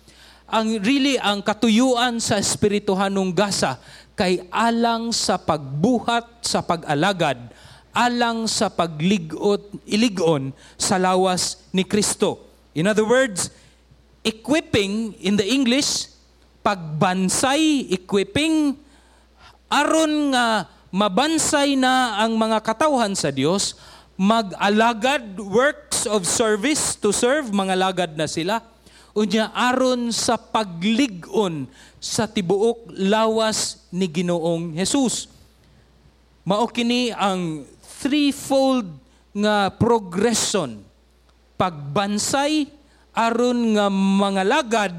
[0.47, 3.75] Ang really ang katuyuan sa espirituhanong gasa
[4.15, 7.39] kay alang sa pagbuhat sa pag-alagad,
[7.91, 12.39] alang sa pagligot iligon sa lawas ni Kristo.
[12.71, 13.51] In other words,
[14.23, 16.07] equipping in the English,
[16.63, 18.79] pagbansay, equipping
[19.67, 23.79] aron nga mabansay na ang mga katawhan sa Dios,
[24.19, 28.61] mag-alagad works of service to serve, mga lagad na sila.
[29.11, 31.67] Unya aron sa pagligon
[31.99, 35.27] sa tibuok lawas ni Ginoong Hesus.
[36.47, 37.67] Mao kini ang
[38.01, 38.89] threefold
[39.37, 40.81] nga progression.
[41.55, 42.65] Pagbansay
[43.13, 44.95] aron nga mga lagad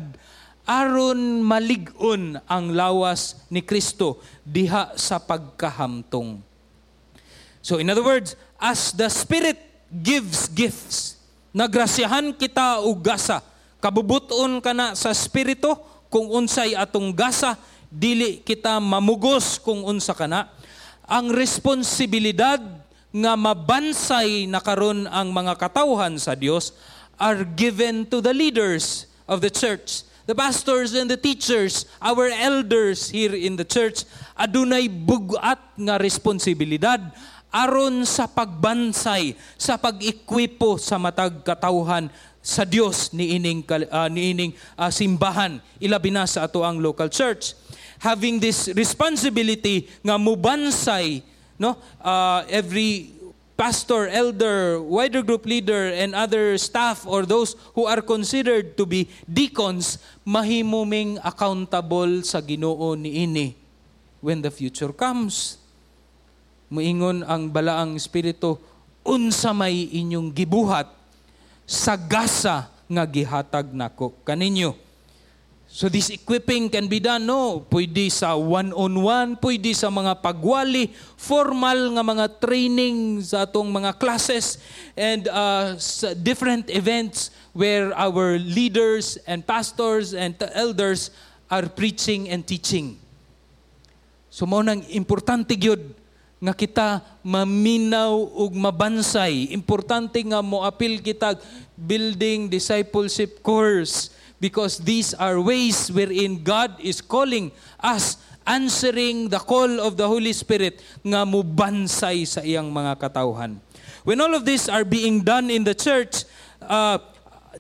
[0.62, 6.38] aron maligon ang lawas ni Kristo diha sa pagkahamtong.
[7.62, 9.58] So in other words, as the Spirit
[9.90, 11.18] gives gifts,
[11.50, 13.42] nagrasyahan kita og gasa,
[13.82, 15.74] kabubuton ka na sa Espiritu
[16.06, 17.58] kung unsay atong gasa,
[17.90, 20.48] dili kita mamugos kung unsa kana.
[21.04, 22.58] Ang responsibilidad
[23.12, 26.72] nga mabansay na karon ang mga katawhan sa Dios
[27.20, 30.08] are given to the leaders of the church.
[30.24, 36.98] The pastors and the teachers, our elders here in the church, adunay bugat nga responsibilidad
[37.52, 42.08] aron sa pagbansay, sa pag-ekwipo sa matag katawhan
[42.40, 45.60] sa Dios ni ining uh, ni ining uh, simbahan.
[45.78, 47.54] Ilabi na sa ato ang local church.
[48.02, 51.22] Having this responsibility nga mubansay
[51.62, 53.22] no uh, every
[53.62, 59.06] pastor, elder, wider group leader, and other staff or those who are considered to be
[59.22, 63.54] deacons, mahimuming accountable sa ginoo ni ini
[64.18, 65.62] when the future comes.
[66.72, 68.58] Muingon ang balaang espiritu,
[69.06, 70.90] unsa may inyong gibuhat
[71.62, 74.74] sa gasa nga gihatag nako kaninyo
[75.72, 77.64] So this equipping can be done, no?
[77.64, 84.60] Pwede sa one-on-one, pwede sa mga pagwali, formal nga mga training sa atong mga classes,
[84.92, 91.08] and uh, sa different events where our leaders and pastors and elders
[91.48, 93.00] are preaching and teaching.
[94.28, 95.88] So mo nang importante gyud
[96.36, 99.48] nga kita maminaw ug mabansay.
[99.56, 101.32] Importante nga mo apil kita
[101.80, 109.78] building discipleship course because these are ways wherein God is calling us answering the call
[109.78, 113.62] of the Holy Spirit nga mubansay sa iyang mga katawhan.
[114.02, 116.26] When all of these are being done in the church,
[116.58, 116.98] uh,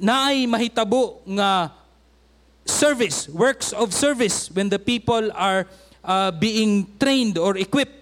[0.02, 1.70] naay mahitabo nga
[2.66, 5.70] service, works of service when the people are
[6.02, 7.94] uh, being trained or equipped.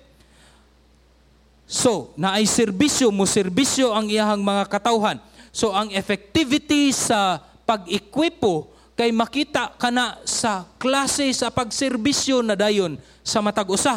[1.68, 5.20] So, naay serbisyo mo serbisyo ang iyahang mga katawhan.
[5.52, 8.69] So, ang effectivity sa pag-ekwipo
[9.00, 13.96] kay makita kana sa klase sa pagserbisyo na dayon sa matag usa.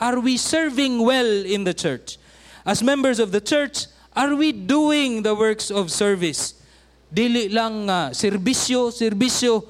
[0.00, 2.16] Are we serving well in the church?
[2.64, 6.56] As members of the church, are we doing the works of service?
[7.12, 9.68] Dili lang uh, serbisyo, serbisyo,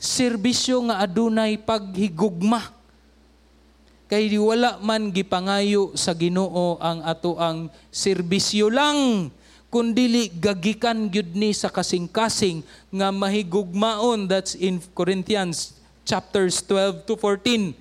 [0.00, 2.64] serbisyo nga adunay paghigugma.
[4.08, 9.28] Kay wala man gipangayo sa Ginoo ang ato ang serbisyo lang
[9.74, 12.62] kundili gagikan gyud ni sa kasing-kasing
[12.94, 15.74] nga mahigugmaon that's in Corinthians
[16.06, 17.74] chapters 12 to 14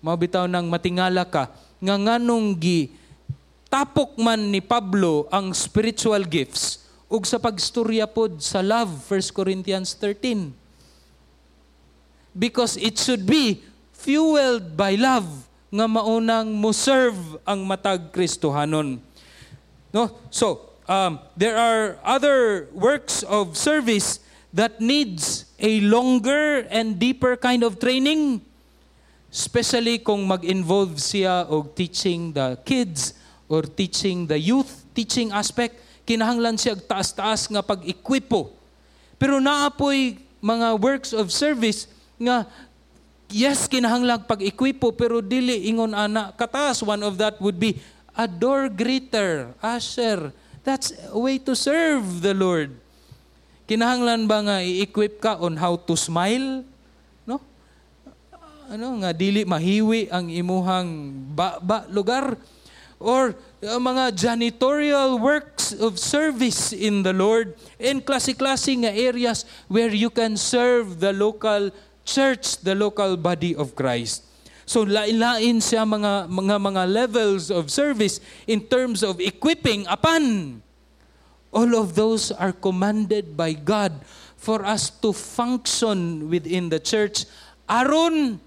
[0.00, 1.52] mabitaw nang matingala ka
[1.84, 2.88] nga nganong gi
[3.68, 6.80] tapok man ni Pablo ang spiritual gifts
[7.12, 10.48] ug sa pagstorya pod sa love 1 Corinthians 13
[12.32, 13.60] because it should be
[13.92, 15.28] fueled by love
[15.68, 18.96] nga maunang mo serve ang matag Kristohanon.
[19.92, 20.08] No?
[20.30, 24.20] So um, there are other works of service
[24.52, 28.40] that needs a longer and deeper kind of training
[29.34, 33.18] especially kung mag-involve siya og teaching the kids
[33.50, 35.74] or teaching the youth, teaching aspect,
[36.06, 38.54] kinahanglan siya taas-taas nga pag-ekwipo.
[39.18, 42.46] Pero naapoy mga works of service nga
[43.26, 47.74] yes kinahanglan pag-ekwipo pero dili ingon ana kataas one of that would be
[48.14, 50.30] a door greeter, usher.
[50.64, 52.72] That's a way to serve the Lord.
[53.68, 56.64] Kinahanglan ba nga i-equip ka on how to smile?
[57.28, 57.40] No?
[58.72, 60.88] Ano nga dili mahiwi ang imuhang
[61.36, 62.36] ba, ba lugar?
[63.04, 69.92] or uh, mga janitorial works of service in the Lord and klase-klase nga areas where
[69.92, 71.68] you can serve the local
[72.08, 74.24] church, the local body of Christ.
[74.64, 80.58] So lain-lain siya mga mga mga levels of service in terms of equipping apan
[81.54, 83.94] all of those are commanded by God
[84.34, 87.24] for us to function within the church
[87.70, 88.42] aron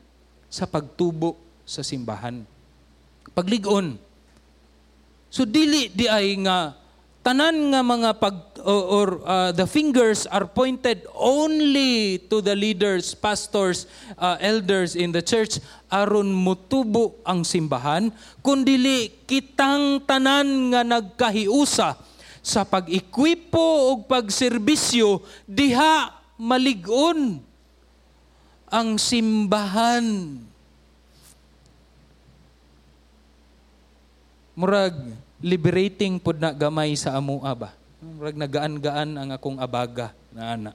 [0.51, 2.43] sa pagtubo sa simbahan.
[3.31, 3.95] Pagligon,
[5.27, 6.73] So dili di ay nga
[7.21, 13.13] tanan nga mga pag or, or uh, the fingers are pointed only to the leaders,
[13.13, 13.85] pastors,
[14.17, 18.11] uh, elders in the church aron mutubo ang simbahan
[18.43, 21.95] kundili kitang tanan nga nagkahiusa
[22.43, 27.39] sa pag-ekwipo ug pagserbisyo diha maligon
[28.67, 30.39] ang simbahan
[34.57, 34.95] murag
[35.37, 37.69] liberating pud na gamay sa amua ba.
[37.97, 40.71] Murag nagaan-gaan ang akong abaga na ana.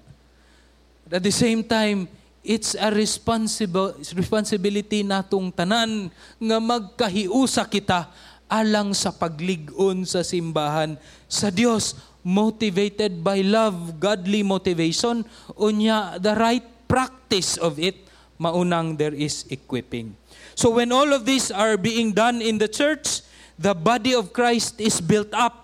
[1.06, 2.11] At the same time,
[2.42, 6.11] it's a responsible responsibility natong tanan
[6.42, 8.11] nga magkahiusa kita
[8.50, 10.98] alang sa paglig-on sa simbahan
[11.30, 11.94] sa Dios
[12.26, 15.22] motivated by love, godly motivation,
[15.54, 18.02] unya the right practice of it,
[18.35, 20.11] maunang there is equipping.
[20.58, 23.22] So when all of these are being done in the church,
[23.54, 25.62] the body of Christ is built up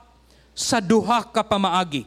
[0.59, 2.03] sa duha ka pamaagi.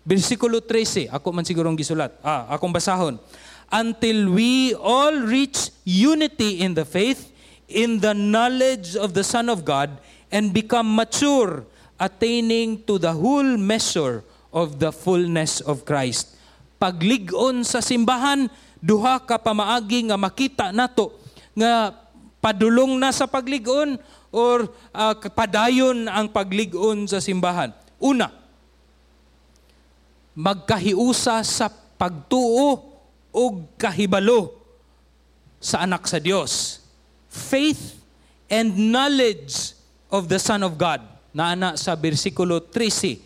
[0.00, 2.16] Versikulo 13, ako man sigurong gisulat.
[2.24, 3.20] Ah, akong basahon.
[3.68, 7.28] Until we all reach unity in the faith,
[7.68, 10.00] in the knowledge of the Son of God,
[10.32, 11.68] and become mature,
[12.00, 16.40] attaining to the whole measure of the fullness of Christ.
[16.80, 18.48] Pagligon sa simbahan,
[18.80, 21.12] duha ka pamaagi nga makita nato
[21.52, 21.92] nga
[22.40, 24.00] padulong na sa pagligon
[24.32, 27.68] or uh, padayon ang pagligon sa simbahan.
[28.00, 28.32] Una,
[30.32, 32.80] magkahiusa sa pagtuo
[33.28, 33.44] o
[33.76, 34.56] kahibalo
[35.60, 36.80] sa anak sa Dios.
[37.28, 38.00] Faith
[38.48, 39.76] and knowledge
[40.08, 41.04] of the Son of God.
[41.30, 43.22] Na ana sa bersikulo 13.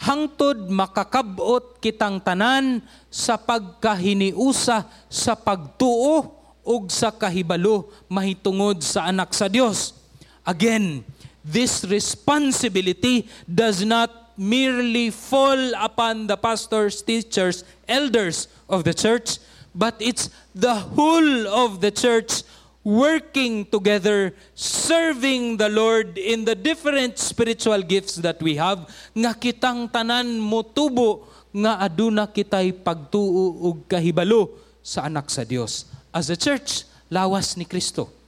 [0.00, 2.80] Hangtod makakabot kitang tanan
[3.12, 9.92] sa pagkahiniusa sa pagtuo ug sa kahibalo mahitungod sa anak sa Dios.
[10.40, 11.04] Again,
[11.44, 19.36] this responsibility does not merely fall upon the pastors, teachers, elders of the church,
[19.74, 22.42] but it's the whole of the church
[22.82, 29.92] working together, serving the Lord in the different spiritual gifts that we have, nga kitang
[29.92, 35.84] tanan mo tubo, nga aduna kitay pagtuo ug kahibalo sa anak sa Dios.
[36.08, 38.19] As a church, lawas ni Kristo.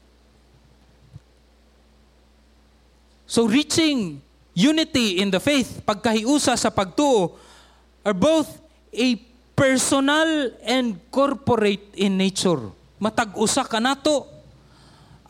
[3.33, 4.21] So reaching
[4.53, 7.33] unity in the faith, pagkahiusa sa pagtuo,
[8.05, 8.61] are both
[8.93, 9.17] a
[9.57, 12.61] personal and corporate in nature.
[13.01, 14.29] Matag-usa ka nato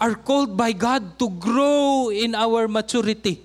[0.03, 3.39] are called by God to grow in our maturity.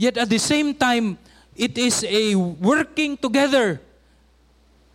[0.00, 1.20] Yet at the same time,
[1.52, 2.32] it is a
[2.64, 3.76] working together.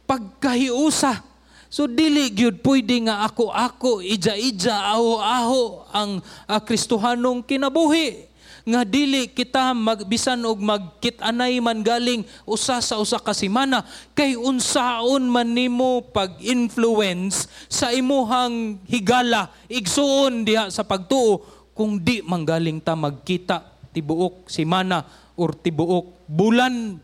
[0.09, 1.21] Pagkahiusa.
[1.69, 6.11] So dili gyud pwede nga ako-ako ija-ija aho-aho ang
[6.49, 8.26] uh, Kristohanong kinabuhi
[8.67, 15.23] nga dili kita magbisan og magkit-anay man galing usa sa usa ka semana kay unsaon
[15.31, 21.39] man nimo pag-influence sa imuhang higala igsuon diha sa pagtuo
[21.71, 23.63] kung di manggaling ta magkita
[23.95, 25.07] tibuok semana
[25.39, 26.99] or tibuok bulan.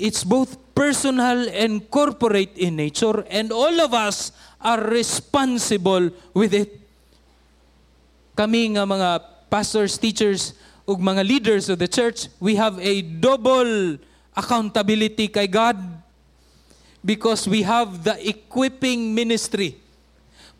[0.00, 6.78] It's both personal and corporate in nature and all of us are responsible with it.
[8.36, 10.54] Kami nga mga pastors, teachers,
[10.86, 13.98] ug mga leaders of the church, we have a double
[14.32, 15.76] accountability kay God
[17.02, 19.76] because we have the equipping ministry.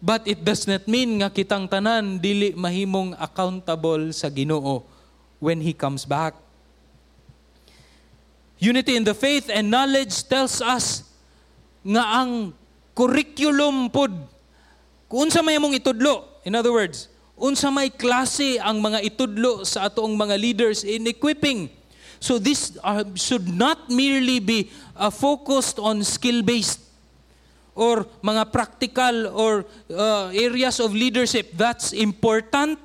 [0.00, 4.82] But it does not mean nga kitang tanan dili mahimong accountable sa Ginoo
[5.38, 6.34] when He comes back.
[8.60, 11.04] Unity in the faith and knowledge tells us
[11.80, 12.52] nga ang
[12.92, 14.12] curriculum pod
[15.08, 16.28] kung sa may mong itudlo.
[16.44, 17.08] In other words,
[17.40, 21.72] unsa may klase ang mga itudlo sa atoong mga leaders in equipping.
[22.20, 26.84] So this uh, should not merely be uh, focused on skill-based
[27.72, 31.56] or mga practical or uh, areas of leadership.
[31.56, 32.76] That's important.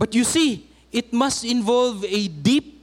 [0.00, 2.80] But you see, it must involve a deep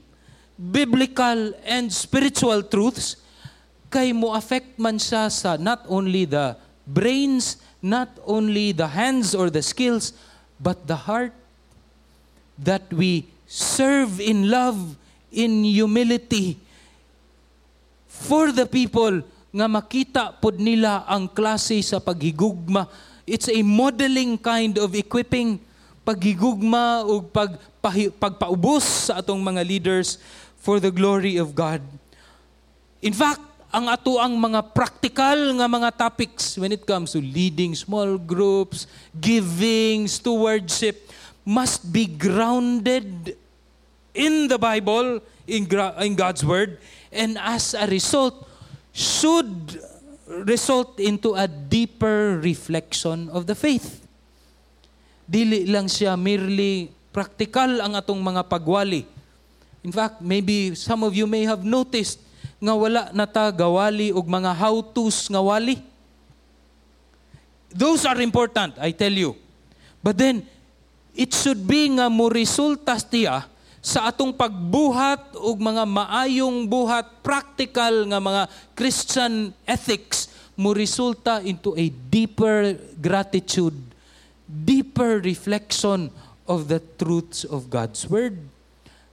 [0.54, 3.18] biblical and spiritual truths
[3.90, 6.54] kay mo affect man siya sa not only the
[6.88, 10.16] brains, not only the hands or the skills,
[10.56, 11.36] but the heart
[12.56, 14.96] that we serve in love,
[15.30, 16.56] in humility
[18.08, 19.22] for the people
[19.54, 22.88] nga makita pod nila ang klase sa paghigugma.
[23.28, 25.60] It's a modeling kind of equipping
[26.02, 27.56] paghigugma o pag,
[28.18, 30.16] pagpaubos sa atong mga leaders
[30.58, 31.80] for the glory of God.
[33.00, 37.76] In fact, ang ato ang mga practical nga mga topics when it comes to leading
[37.76, 41.12] small groups, giving, stewardship
[41.44, 43.36] must be grounded
[44.16, 45.68] in the Bible, in,
[46.00, 46.80] in God's word,
[47.12, 48.48] and as a result
[48.92, 49.80] should
[50.44, 54.04] result into a deeper reflection of the faith.
[55.28, 59.04] Dili lang siya merely practical ang atong mga pagwali.
[59.84, 62.27] In fact, maybe some of you may have noticed
[62.58, 65.78] nga wala na ta gawali og mga how-tos nga wali.
[67.70, 69.38] Those are important, I tell you.
[70.02, 70.42] But then,
[71.14, 73.46] it should be nga mo resulta tiya
[73.78, 78.42] sa atong pagbuhat og mga maayong buhat, practical nga mga
[78.74, 83.78] Christian ethics mo resulta into a deeper gratitude,
[84.44, 86.10] deeper reflection
[86.50, 88.34] of the truths of God's Word.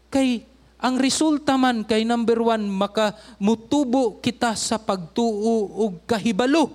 [0.09, 0.41] Kay
[0.75, 6.71] ang resulta man kay number one, makamutubo kita sa pagtuo o kahibalo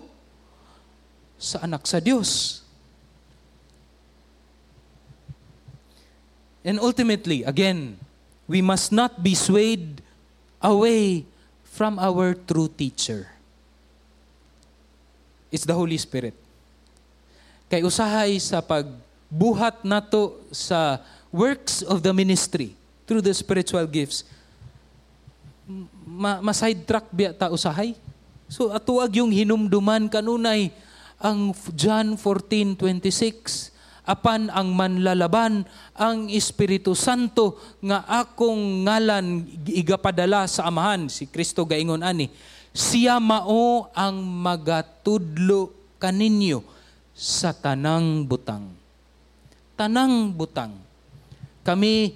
[1.36, 2.64] sa anak sa Diyos.
[6.64, 7.96] And ultimately, again,
[8.44, 10.04] we must not be swayed
[10.60, 11.24] away
[11.64, 13.28] from our true teacher.
[15.48, 16.36] It's the Holy Spirit.
[17.72, 21.00] Kay usahay sa pagbuhat nato sa
[21.32, 22.79] works of the ministry
[23.10, 24.22] through the spiritual gifts,
[26.06, 27.98] ma, ma track biya ta usahay.
[28.46, 30.70] So atuag yung hinumduman kanunay
[31.18, 33.74] ang John 14:26
[34.06, 41.10] apan ang manlalaban ang Espiritu Santo nga akong ngalan igapadala sa amahan.
[41.10, 42.30] Si Kristo gaingon ani.
[42.70, 46.62] Siya mao ang magatudlo kaninyo
[47.10, 48.70] sa tanang butang.
[49.74, 50.78] Tanang butang.
[51.66, 52.14] Kami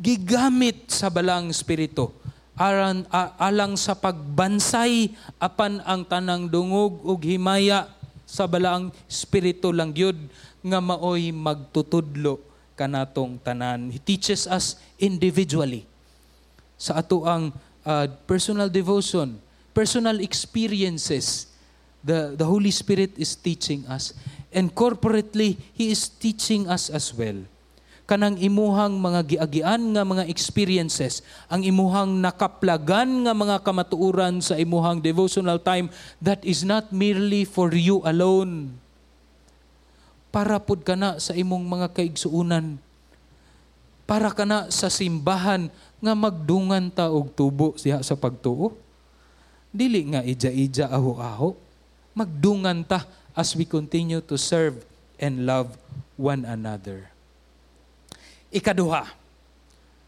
[0.00, 2.12] gigamit sa balang espiritu
[2.56, 3.04] aran
[3.36, 7.88] alang sa pagbansay apan ang tanang dungog ug himaya
[8.24, 10.16] sa balang espiritu lang gyud
[10.64, 12.40] nga maoy magtutudlo
[12.76, 15.84] kanatong tanan he teaches us individually
[16.80, 17.52] sa ato ang
[17.84, 19.36] uh, personal devotion
[19.76, 21.56] personal experiences
[22.06, 24.14] the, the Holy Spirit is teaching us.
[24.54, 27.42] And corporately, He is teaching us as well.
[28.06, 35.02] Kanang imuhang mga giagian nga mga experiences, ang imuhang nakaplagan nga mga kamatuuran sa imuhang
[35.02, 35.90] devotional time,
[36.22, 38.70] that is not merely for you alone.
[40.30, 42.78] Para pud kana sa imong mga kaigsuunan.
[44.06, 45.66] Para kana sa simbahan
[45.98, 48.70] nga magdungan ta og tubo siya sa pagtuo.
[49.74, 51.58] Dili nga ija-ija aho-aho.
[52.14, 53.02] Magdungan ta
[53.34, 54.86] as we continue to serve
[55.18, 55.74] and love
[56.14, 57.15] one another.
[58.56, 59.04] Ikaduha.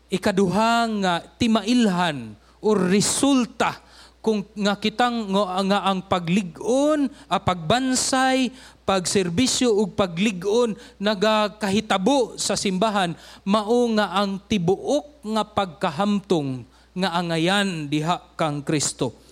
[0.08, 0.72] Ikaduha
[1.04, 2.32] nga timailhan
[2.64, 3.76] o resulta
[4.24, 8.48] kung nga kitang nga, nga ang paglig-on, a pagbansay,
[8.88, 13.12] pagserbisyo ug paglig-on nagakahitabo sa simbahan
[13.44, 16.64] mao nga ang tibuok nga pagkahamtong
[16.98, 19.28] nga angayan diha kang Kristo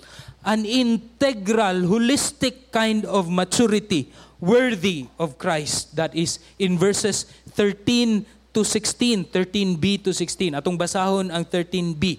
[0.46, 4.06] an integral, holistic kind of maturity
[4.38, 5.98] worthy of Christ.
[5.98, 7.26] That is in verses
[7.58, 8.22] 13
[8.56, 10.56] to 16, 13b to 16.
[10.56, 12.16] Atong basahon ang 13b.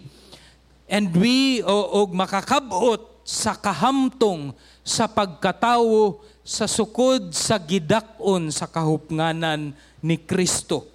[0.85, 4.53] And we, o, o makakabot sa kahamtong
[4.85, 9.73] sa pagkatawo sa sukod sa gidakon sa kahupnganan
[10.05, 10.85] ni Kristo.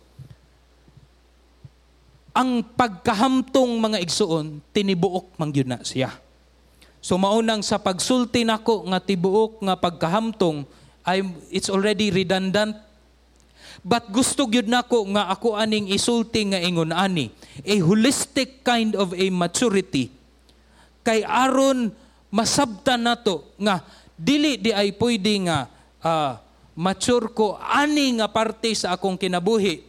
[2.33, 6.23] Ang pagkahamtong mga igsuon, tinibuok mangyud na siya
[7.03, 10.63] So maunang sa pagsulti nako nga tibuok nga pagkahamtong
[11.03, 12.79] ay it's already redundant.
[13.83, 17.35] But gusto gyud nako nga ako aning isulti nga ingon ani,
[17.67, 20.07] a holistic kind of a maturity.
[21.03, 21.91] Kay aron
[22.31, 23.83] masabtan nato nga
[24.15, 25.67] dili di ay pwede nga
[25.99, 26.39] uh,
[26.79, 29.83] mature ko ani nga parte sa akong kinabuhi.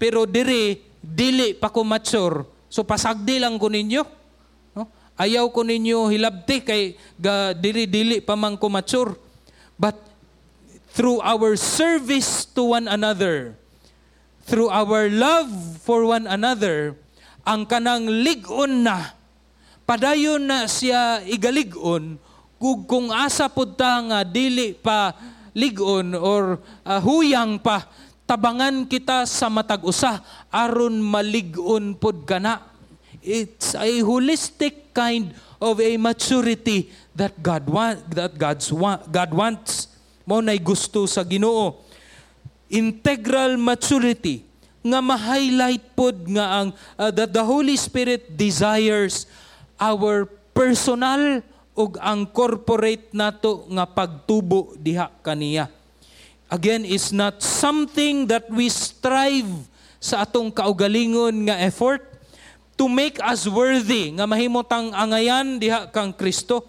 [0.00, 2.48] Pero diri dili pa ko mature.
[2.72, 4.16] So pasagdi lang ko ninyo
[5.16, 6.82] Ayaw ko ninyo hilabti kay
[7.16, 9.16] ga dili-dili pa man ko mature.
[9.80, 9.96] But
[10.96, 13.52] through our service to one another,
[14.48, 15.52] through our love
[15.84, 16.96] for one another,
[17.44, 19.12] ang kanang ligon na,
[19.84, 22.16] padayon na siya igaligon,
[22.56, 25.12] kung, kung asa pud ta nga dili pa
[25.52, 26.56] ligon or
[26.88, 27.84] uh, huyang pa,
[28.24, 32.72] tabangan kita sa matag usa aron maligon pud kana
[33.26, 39.95] It's a holistic kind of a maturity that God want that God's want, God wants.
[40.26, 41.86] Mo nay gusto sa Ginoo.
[42.66, 44.42] Integral maturity
[44.82, 46.68] nga ma-highlight pod nga ang
[46.98, 49.30] uh, that the Holy Spirit desires
[49.78, 51.42] our personal
[51.78, 55.70] ug ang corporate nato nga pagtubo diha kaniya.
[56.46, 59.50] Again, is not something that we strive
[59.98, 62.16] sa atong kaugalingon nga effort,
[62.76, 66.60] to make us worthy nga mahimotang angayan diha kang Kristo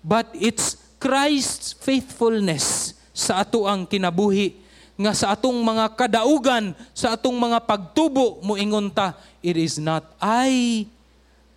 [0.00, 4.54] but it's Christ's faithfulness sa ato ang kinabuhi
[4.94, 10.86] nga sa atong mga kadaugan sa atong mga pagtubo moingon ta it is not I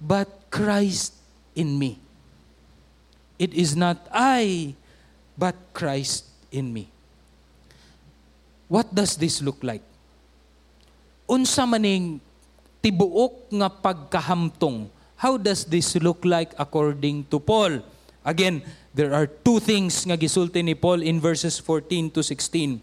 [0.01, 1.13] but Christ
[1.53, 2.01] in me
[3.37, 4.73] it is not I
[5.37, 6.89] but Christ in me
[8.65, 9.85] what does this look like
[11.29, 12.21] unsa maning
[12.85, 14.93] tibuok nga pagkahamtong.
[15.17, 17.81] How does this look like according to Paul?
[18.21, 18.61] Again,
[18.95, 22.79] there are two things nga gisulti ni Paul in verses 14 to 16.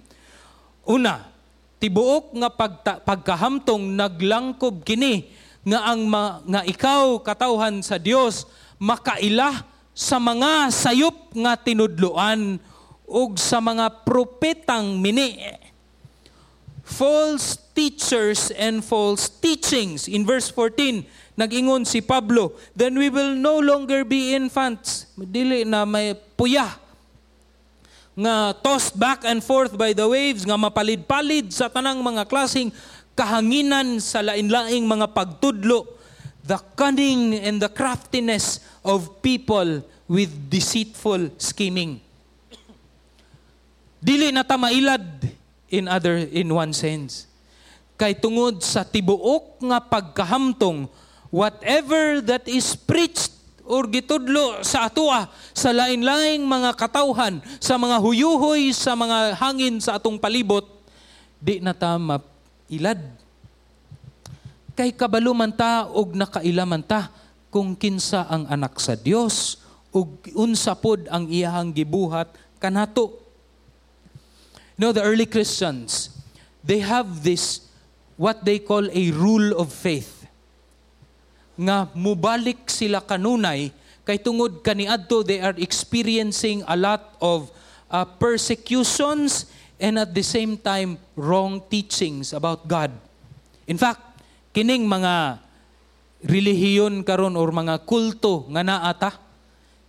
[0.85, 1.25] Una,
[1.81, 5.33] tibuok nga pagta, pagkahamtong naglangkob kini
[5.65, 8.45] nga ang ma, nga ikaw katawhan sa Dios
[8.77, 9.65] makaila
[9.97, 12.61] sa mga sayop nga tinudloan
[13.09, 15.41] ug sa mga propetang mini
[16.93, 20.11] false teachers and false teachings.
[20.11, 25.09] In verse 14, nag-ingon si Pablo, then we will no longer be infants.
[25.17, 26.83] Dili na may puya
[28.13, 32.69] nga tossed back and forth by the waves, nga mapalid-palid sa tanang mga klasing
[33.17, 35.89] kahanginan sa lain-laing mga pagtudlo,
[36.45, 42.05] the cunning and the craftiness of people with deceitful scheming.
[44.03, 45.07] Dili na ta mailad
[45.73, 47.31] in other in one sense.
[47.97, 50.91] Kay tungod sa tibuok nga pagkahamtong
[51.33, 53.33] whatever that is preached
[53.65, 59.97] or gitudlo sa atoa sa lain-laing mga katawhan, sa mga huyuhoy, sa mga hangin sa
[59.97, 60.69] atong palibot,
[61.41, 63.01] di na ta mailad.
[64.77, 67.09] Kay kabalo man ta og nakaila man ta
[67.49, 69.61] kung kinsa ang anak sa Dios
[69.93, 73.23] ug unsa pod ang iyahang gibuhat kanato
[74.83, 76.11] You know, the early Christians,
[76.65, 77.61] they have this,
[78.17, 80.22] what they call a rule of faith.
[81.57, 83.73] Nga mubalik sila kanunay
[84.03, 87.55] Kay tungod kaniadto they are experiencing a lot of
[87.87, 89.47] uh, persecutions
[89.79, 92.91] and at the same time wrong teachings about God.
[93.71, 94.03] In fact,
[94.51, 95.39] kining mga
[96.27, 99.11] relihiyon karon or mga kulto nga naata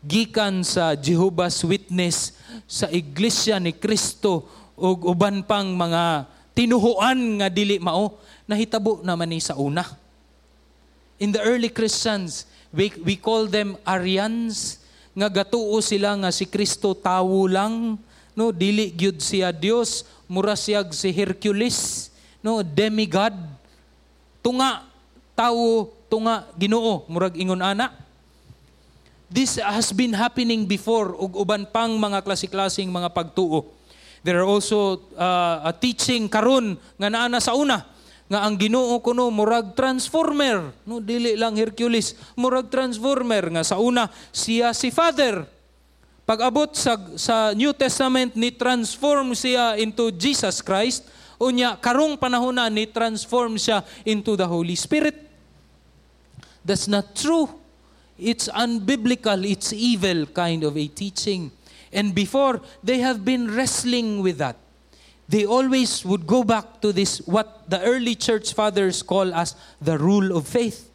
[0.05, 2.37] gikan sa Jehovah's Witness
[2.69, 4.45] sa iglesia ni Kristo
[4.77, 10.02] ug uban pang mga tinuhuan nga dili mao nahitabo naman ni sa una.
[11.23, 12.43] In the early Christians,
[12.75, 14.83] we, we call them Aryans,
[15.15, 17.95] nga gatuo sila nga si Kristo tawo lang,
[18.35, 22.11] no, dili gyud siya Dios, mura siyag si Hercules,
[22.43, 23.31] no, demigod.
[24.43, 24.83] Tunga
[25.31, 27.95] tawo, tunga Ginoo, murag ingon ana.
[29.31, 33.71] This has been happening before ug uban pang mga klase-klaseng mga pagtuo.
[34.27, 37.92] There are also uh, a teaching karon nga naa na sa una
[38.31, 40.71] nga ang Ginoo kuno murag transformer.
[40.87, 43.51] No dili lang Hercules murag transformer.
[43.51, 45.43] Nga sa una siya si Father.
[46.23, 51.03] Pag-abot sa sa New Testament ni transform siya into Jesus Christ.
[51.35, 55.19] Unya karong panahon na ni transform siya into the Holy Spirit.
[56.63, 57.51] That's not true.
[58.15, 59.43] It's unbiblical.
[59.43, 61.51] It's evil kind of a teaching.
[61.91, 64.62] And before they have been wrestling with that
[65.27, 69.97] they always would go back to this, what the early church fathers call as the
[69.97, 70.89] rule of faith.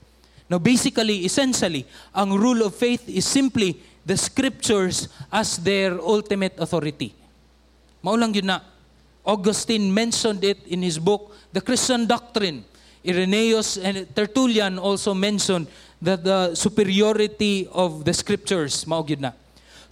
[0.48, 7.14] Now, basically, essentially, ang rule of faith is simply the scriptures as their ultimate authority.
[8.02, 8.60] Maulang yun na.
[9.26, 12.64] Augustine mentioned it in his book, The Christian Doctrine.
[13.04, 15.68] Irenaeus and Tertullian also mentioned
[16.00, 18.86] that the superiority of the scriptures.
[18.88, 19.32] Yun na.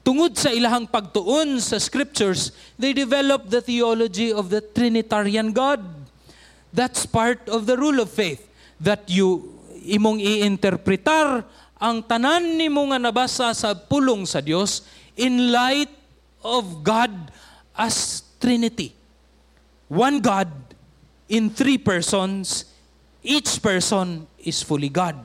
[0.07, 5.83] Tungod sa ilahang pagtuon sa scriptures, they developed the theology of the Trinitarian God.
[6.71, 8.47] That's part of the rule of faith.
[8.79, 11.43] That you imong iinterpretar
[11.83, 14.87] ang tanan nimo nga nabasa sa pulong sa Dios
[15.19, 15.91] in light
[16.47, 17.11] of God
[17.75, 18.95] as Trinity.
[19.91, 20.55] One God
[21.27, 22.71] in three persons,
[23.27, 25.19] each person is fully God.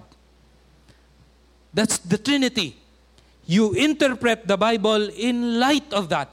[1.69, 2.80] That's the Trinity
[3.51, 6.31] you interpret the Bible in light of that.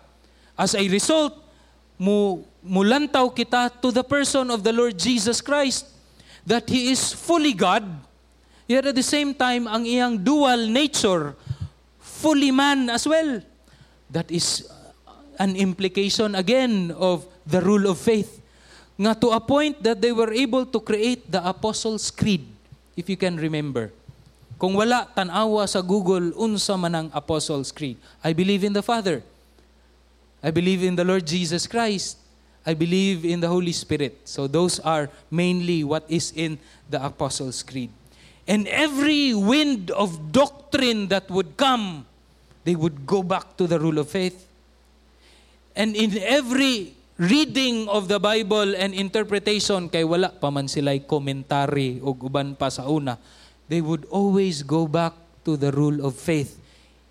[0.55, 1.35] As a result,
[1.99, 5.91] mu mulantaw kita to the person of the Lord Jesus Christ
[6.47, 7.83] that He is fully God,
[8.71, 11.35] yet at the same time, ang iyang dual nature,
[11.99, 13.43] fully man as well.
[14.15, 14.71] That is
[15.43, 18.39] an implication again of the rule of faith.
[18.95, 22.47] Nga to a point that they were able to create the Apostles' Creed,
[22.95, 23.91] if you can remember.
[24.59, 27.95] Kung wala tanawa sa Google unsa man ang Apostles' Creed.
[28.27, 29.23] I believe in the Father.
[30.43, 32.19] I believe in the Lord Jesus Christ.
[32.67, 34.19] I believe in the Holy Spirit.
[34.27, 36.59] So those are mainly what is in
[36.91, 37.95] the Apostles' Creed.
[38.51, 42.05] And every wind of doctrine that would come,
[42.67, 44.43] they would go back to the rule of faith.
[45.79, 52.03] And in every reading of the Bible and interpretation, kay wala pa man sila'y komentary
[52.03, 53.19] o uban pa sa una,
[53.69, 55.13] they would always go back
[55.45, 56.59] to the rule of faith,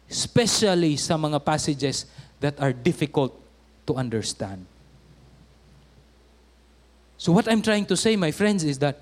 [0.10, 2.06] especially sa mga passages
[2.40, 3.34] that are difficult
[3.86, 4.66] to understand.
[7.18, 9.02] So what I'm trying to say, my friends, is that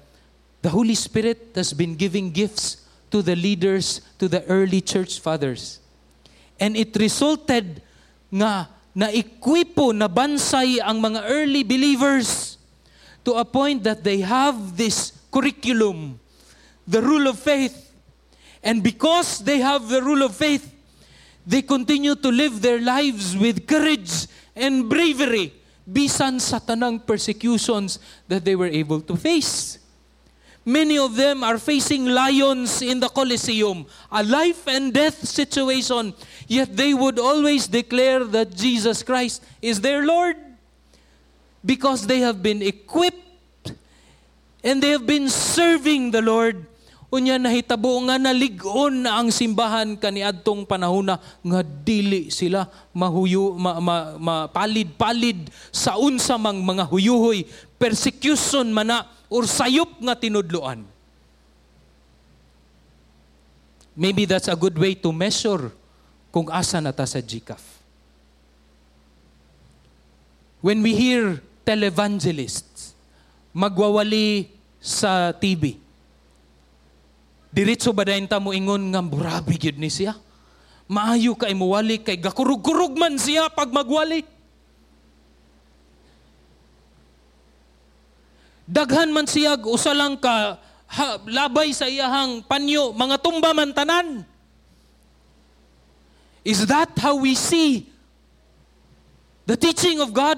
[0.61, 5.79] the Holy Spirit has been giving gifts to the leaders, to the early church fathers.
[6.59, 7.81] And it resulted
[8.31, 12.55] nga na ikwipo, na bansay ang mga early believers
[13.27, 16.15] to a point that they have this curriculum
[16.87, 17.91] the rule of faith.
[18.63, 20.73] And because they have the rule of faith,
[21.45, 25.53] they continue to live their lives with courage and bravery
[25.85, 29.77] bisan sa tanang persecutions that they were able to face.
[30.65, 36.11] Many of them are facing lions in the Colosseum, a life and death situation,
[36.47, 40.37] yet they would always declare that Jesus Christ is their Lord
[41.63, 43.21] because they have been equipped
[44.63, 46.65] and they have been serving the Lord
[47.13, 53.95] Unya nahitabo nga naligon na ang simbahan kaniadtong panahon nga dili sila mahuyo ma, ma,
[54.17, 57.45] ma palid-palid sa unsa mang mga huyuhoy
[57.77, 60.81] persecution mana or sayop nga tinudloan.
[63.95, 65.71] Maybe that's a good way to measure
[66.33, 67.63] kung asa na ta sa GCAF.
[70.59, 72.97] When we hear televangelists
[73.55, 74.51] magwawali
[74.83, 75.84] sa TV,
[77.55, 80.19] Diretso ba dahin ta mo ingon nga burabi gyud ni siya?
[80.91, 84.27] Maayo kay muwali kay gakurug-kurug man siya pag magwali.
[88.67, 90.59] Daghan man siya usa lang ka
[90.91, 94.27] ha, labay sa iyahang panyo, mga tumba man tanan.
[96.43, 97.87] Is that how we see
[99.47, 100.37] the teaching of God?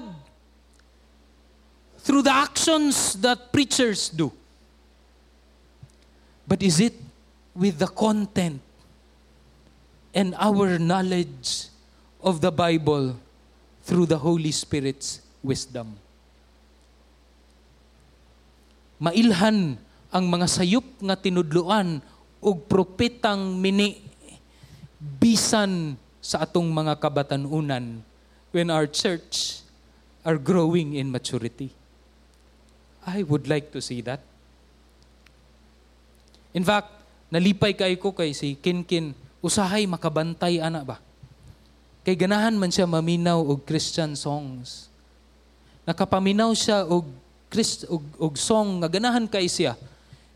[2.06, 4.30] Through the actions that preachers do.
[6.46, 7.07] But is it
[7.58, 8.62] with the content
[10.14, 11.74] and our knowledge
[12.22, 13.18] of the Bible
[13.82, 15.98] through the Holy Spirit's wisdom?
[19.02, 19.74] Mailhan
[20.14, 21.98] ang mga sayop nga tinudloan
[22.38, 23.98] ug propetang mini
[24.98, 28.02] bisan sa atong mga kabatanunan
[28.50, 29.62] when our church
[30.26, 31.70] are growing in maturity.
[33.06, 34.20] I would like to see that.
[36.52, 36.97] In fact,
[37.28, 39.12] nalipay kay ko kay si Kinkin,
[39.44, 41.00] usahay makabantay ana ba?
[42.02, 44.88] Kay ganahan man siya maminaw og Christian songs.
[45.84, 47.08] Nakapaminaw siya og
[47.48, 49.76] Christ og, og song nga ganahan kay siya.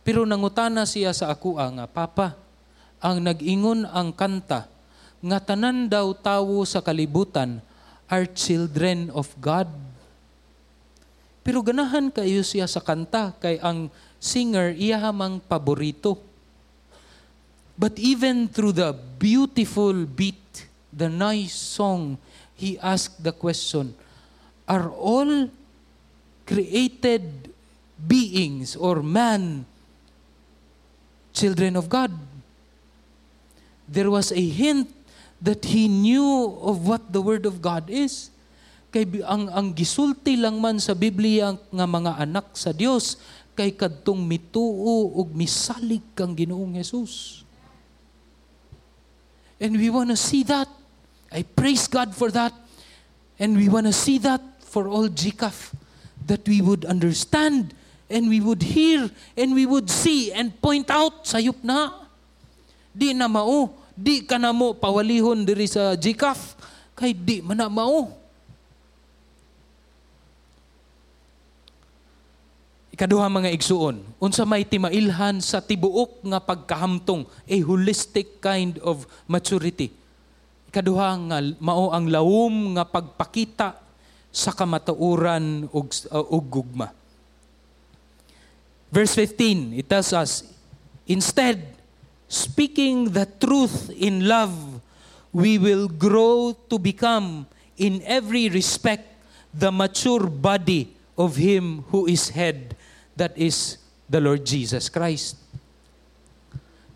[0.03, 2.35] Pero nangutana siya sa ako nga, Papa,
[2.99, 4.67] ang nag-ingon ang kanta,
[5.23, 7.63] nga tanan daw tawo sa kalibutan
[8.11, 9.71] are children of God.
[11.47, 16.19] Pero ganahan kayo siya sa kanta, kay ang singer iya hamang paborito.
[17.83, 22.23] But even through the beautiful beat, the nice song,
[22.55, 23.99] he asked the question,
[24.71, 25.51] are all
[26.47, 27.51] created
[27.99, 29.67] beings or man
[31.35, 32.15] children of God?
[33.93, 34.89] there was a hint
[35.37, 38.33] that he knew of what the Word of God is.
[38.89, 43.21] Kay ang, ang gisulti lang man sa Biblia nga mga anak sa Dios
[43.53, 47.42] kay kadtong mituo ug misalig kang Ginoong Hesus.
[49.63, 50.67] And we want to see that.
[51.31, 52.53] I praise God for that.
[53.39, 55.73] And we want to see that for all GCAF.
[56.27, 57.75] That we would understand
[58.11, 59.09] and we would hear
[59.39, 61.95] and we would see and point out sayop na.
[62.91, 66.57] Di na mao di ka na mo pawalihon diri sa GCAF,
[66.97, 68.22] kay di man na mao.
[73.03, 79.91] Ikaduha mga igsuon, unsa may timailhan sa tibuok nga pagkahamtong, a holistic kind of maturity.
[80.71, 83.75] Ikaduha nga mao ang lawom nga pagpakita
[84.31, 86.95] sa kamatuoran ug uh, ug gugma.
[88.95, 90.47] Verse 15, it tells us,
[91.11, 91.59] instead,
[92.31, 94.55] speaking the truth in love,
[95.35, 99.11] we will grow to become, in every respect,
[99.51, 102.79] the mature body of Him who is head,
[103.17, 105.41] that is the Lord Jesus Christ.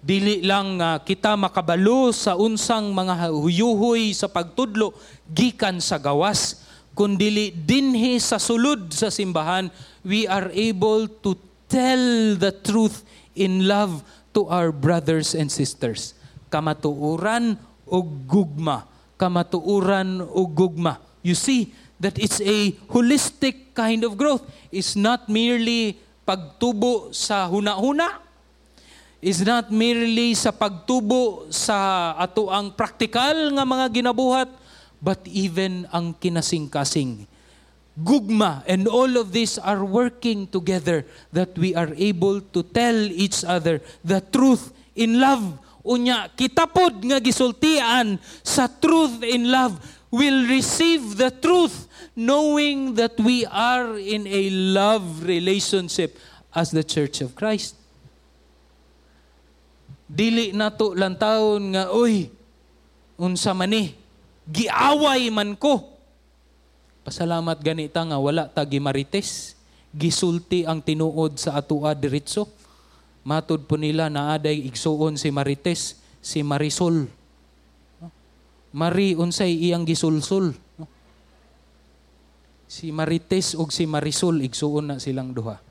[0.06, 4.94] Dili lang uh, kita makabalo sa unsang mga huyuhoy sa pagtudlo
[5.26, 6.62] gikan sa gawas,
[6.94, 9.66] kundili dinhi sa sulod sa simbahan,
[10.06, 11.34] we are able to
[11.66, 13.02] tell the truth
[13.34, 16.14] in love to our brothers and sisters.
[16.54, 18.86] Kamatuuran o gugma.
[19.18, 21.02] Kamatuuran o gugma.
[21.26, 24.46] You see that it's a holistic kind of growth.
[24.70, 28.20] It's not merely pagtubo sa huna-huna.
[29.22, 34.50] It's not merely sa pagtubo sa ato ang praktikal nga mga ginabuhat,
[35.00, 37.24] but even ang kinasing-kasing
[37.96, 43.40] gugma, and all of these are working together that we are able to tell each
[43.40, 45.56] other the truth in love.
[45.80, 49.80] Unya, kitapod nga gisultian sa truth in love
[50.12, 51.85] will receive the truth
[52.16, 56.16] knowing that we are in a love relationship
[56.56, 57.76] as the Church of Christ.
[60.08, 62.32] Dili nato lantaon nga, uy,
[63.20, 63.92] unsa man ni,
[64.48, 65.96] giaway man ko
[67.06, 69.54] Pasalamat ganita nga wala ta gimarites,
[69.94, 72.50] gisulti ang tinuod sa atua diretso.
[73.22, 77.06] Matod po nila na aday igsuon si Marites, si Marisol.
[78.74, 80.58] Mari unsay iyang gisulsul.
[82.66, 85.62] Si Marites ug si Marisol igsuon na silang duha.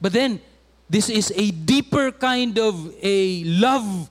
[0.00, 0.40] But then
[0.88, 4.08] this is a deeper kind of a love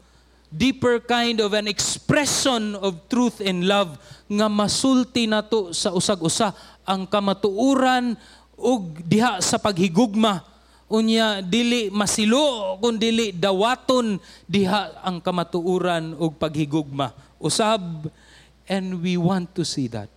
[0.51, 3.95] deeper kind of an expression of truth and love
[4.27, 6.51] nga masulti nato sa usag-usa
[6.83, 8.19] ang kamatuuran
[8.59, 10.43] ug diha sa paghigugma.
[10.91, 17.15] Unya dili masilo kun dili dawaton diha ang kamatuuran ug paghigugma.
[17.39, 18.11] Usab
[18.67, 20.11] and we want to see that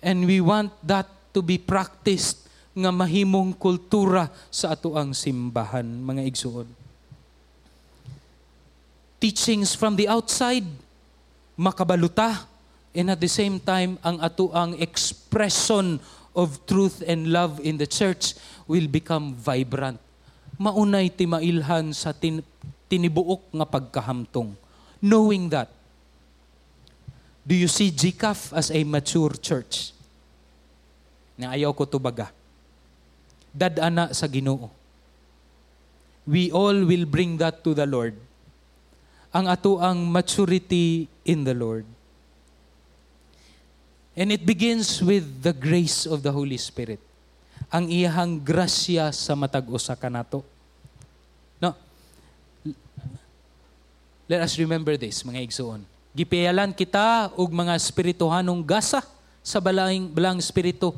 [0.00, 6.26] and we want that to be practiced nga mahimong kultura sa ato ang simbahan mga
[6.26, 6.80] igsuon
[9.20, 10.64] teachings from the outside,
[11.54, 12.48] makabaluta,
[12.96, 16.00] and at the same time, ang ato ang expression
[16.32, 18.32] of truth and love in the church
[18.64, 20.00] will become vibrant.
[20.56, 22.40] Maunay timailhan sa tin,
[22.88, 24.56] tinibuok nga pagkahamtong.
[25.00, 25.72] knowing that,
[27.50, 29.90] do you see GCAF as a mature church?
[31.34, 32.30] Na ayaw ko tubaga.
[33.50, 34.70] Dadana sa ginoo.
[36.30, 38.14] We all will bring that to the Lord.
[39.34, 41.82] Ang ato ang maturity in the Lord.
[44.14, 47.02] And it begins with the grace of the Holy Spirit.
[47.74, 50.46] Ang iyahang grasya sa matag usa kanato.
[51.58, 51.74] No.
[54.30, 55.82] Let us remember this, mga igsoon.
[56.10, 58.98] Gipiyalan kita og mga espirituhanong gasa
[59.46, 60.90] sa balang balang espiritu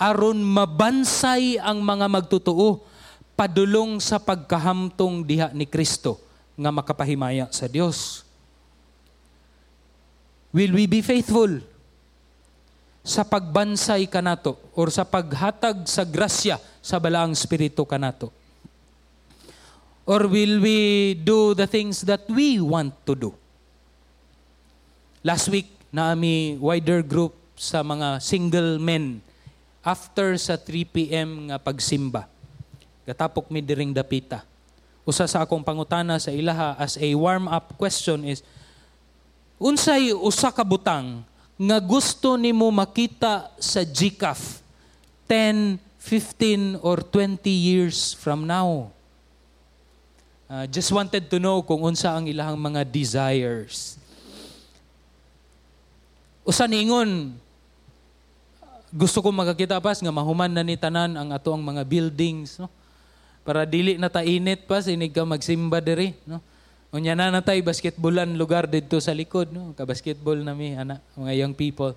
[0.00, 2.82] aron mabansay ang mga magtutuo
[3.36, 6.18] padulong sa pagkahamtong diha ni Kristo
[6.54, 8.22] nga makapahimaya sa Dios.
[10.54, 11.58] Will we be faithful
[13.04, 18.30] sa pagbansay kanato or sa paghatag sa grasya sa balaang espiritu kanato?
[20.08, 23.30] Or will we do the things that we want to do?
[25.24, 29.24] Last week, naami wider group sa mga single men
[29.80, 31.48] after sa 3 p.m.
[31.48, 32.28] nga pagsimba.
[33.08, 34.44] Gatapok mi diring dapita.
[35.00, 38.44] Usa sa akong pangutana sa ilaha as a warm-up question is,
[39.56, 41.24] unsay usa ka butang
[41.56, 44.60] nga gusto nimo makita sa GCAF
[45.24, 48.92] 10, 15, or 20 years from now?
[50.52, 54.03] Uh, just wanted to know kung unsa ang ilahang mga desires.
[56.44, 57.32] Usa ningon,
[58.92, 62.68] gusto ko makakita pas nga mahuman na ni tanan ang ato ang mga buildings, no?
[63.44, 66.44] Para dili na ta init pa sinig ka magsimba diri, no?
[66.94, 69.72] Unya na natay basketballan lugar didto sa likod, no?
[69.72, 71.96] Ka basketball na mi ana mga young people.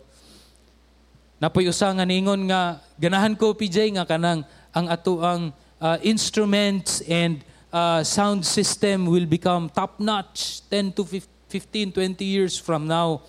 [1.37, 4.41] Napoy usa nga ningon nga ganahan ko PJ nga kanang
[4.73, 5.51] ang ato ang
[5.83, 12.89] uh, instruments and uh, sound system will become top-notch 10 to 15, 20 years from
[12.89, 13.21] now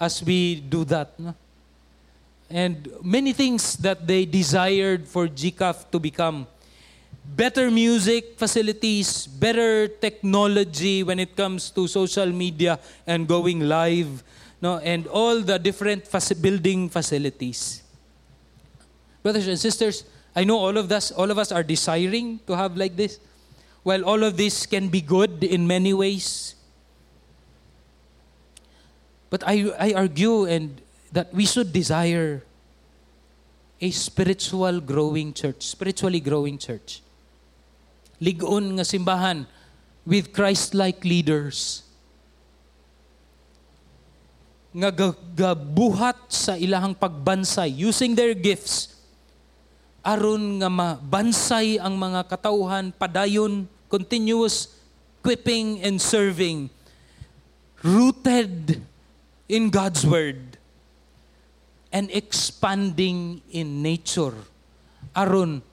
[0.00, 1.18] as we do that.
[1.18, 1.34] No?
[2.50, 6.46] And many things that they desired for GCAF to become
[7.36, 14.24] better music facilities, better technology when it comes to social media and going live,
[14.62, 16.08] no, and all the different
[16.40, 17.82] building facilities.
[19.22, 22.76] Brothers and sisters, I know all of us, all of us are desiring to have
[22.76, 23.20] like this.
[23.82, 26.54] While all of this can be good in many ways,
[29.30, 30.80] but I, I argue and
[31.12, 32.42] that we should desire
[33.80, 37.00] a spiritual growing church, spiritually growing church.
[38.20, 39.46] Ligon nga simbahan
[40.02, 41.86] with Christ-like leaders
[44.74, 49.00] nga gabuhat sa ilahang pagbansay using their gifts
[50.04, 54.76] aron nga mabansay ang mga katauhan padayon continuous
[55.20, 56.68] equipping and serving
[57.80, 58.80] rooted
[59.48, 60.60] in God's word
[61.90, 64.36] and expanding in nature.
[65.16, 65.64] Aron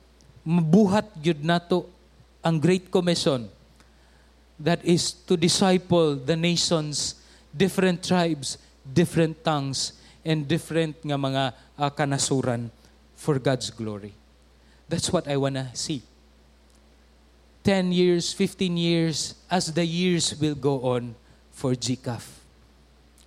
[0.48, 1.92] mabuhat gyud nato
[2.40, 3.52] ang great commission
[4.56, 7.20] that is to disciple the nations
[7.52, 8.56] different tribes
[8.86, 11.44] different tongues and different nga mga
[11.76, 12.70] uh, kanasuran
[13.18, 14.14] for God's glory.
[14.88, 16.06] That's what I want to see.
[17.66, 21.18] 10 years 15 years as the years will go on
[21.50, 22.45] for GCAF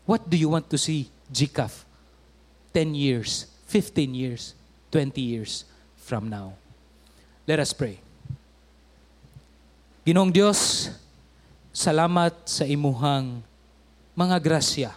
[0.08, 1.84] what do you want to see GCAF
[2.72, 4.56] 10 years, 15 years,
[4.88, 5.68] 20 years
[6.00, 6.56] from now.
[7.44, 8.00] Let us pray.
[10.08, 10.88] Ginong Diyos,
[11.68, 13.44] salamat sa imuhang
[14.16, 14.92] mga grasya.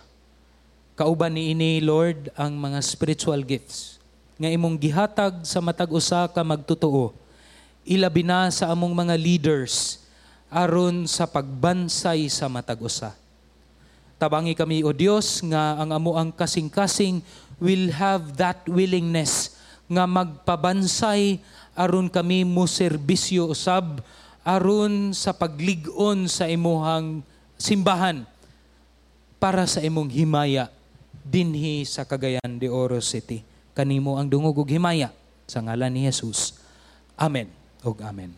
[0.95, 3.99] Kauban ni ini, Lord, ang mga spiritual gifts
[4.39, 7.11] nga imong gihatag sa matag usa ka magtutuo.
[7.83, 9.99] Ilabi na sa among mga leaders
[10.47, 13.20] aron sa pagbansay sa matag usa.
[14.21, 17.25] Tabangi kami o Dios nga ang amo ang kasing-kasing
[17.57, 19.57] will have that willingness
[19.89, 21.41] nga magpabansay
[21.73, 24.05] aron kami mo serbisyo usab
[24.45, 27.25] aron sa paglig-on sa imuhang
[27.57, 28.21] simbahan
[29.41, 30.69] para sa imong himaya
[31.25, 33.41] dinhi sa Cagayan de Oro City.
[33.73, 35.09] Kanimo ang dungog ug himaya
[35.49, 36.61] sa ngalan ni Jesus.
[37.17, 37.49] Amen.
[37.81, 38.29] Og amen.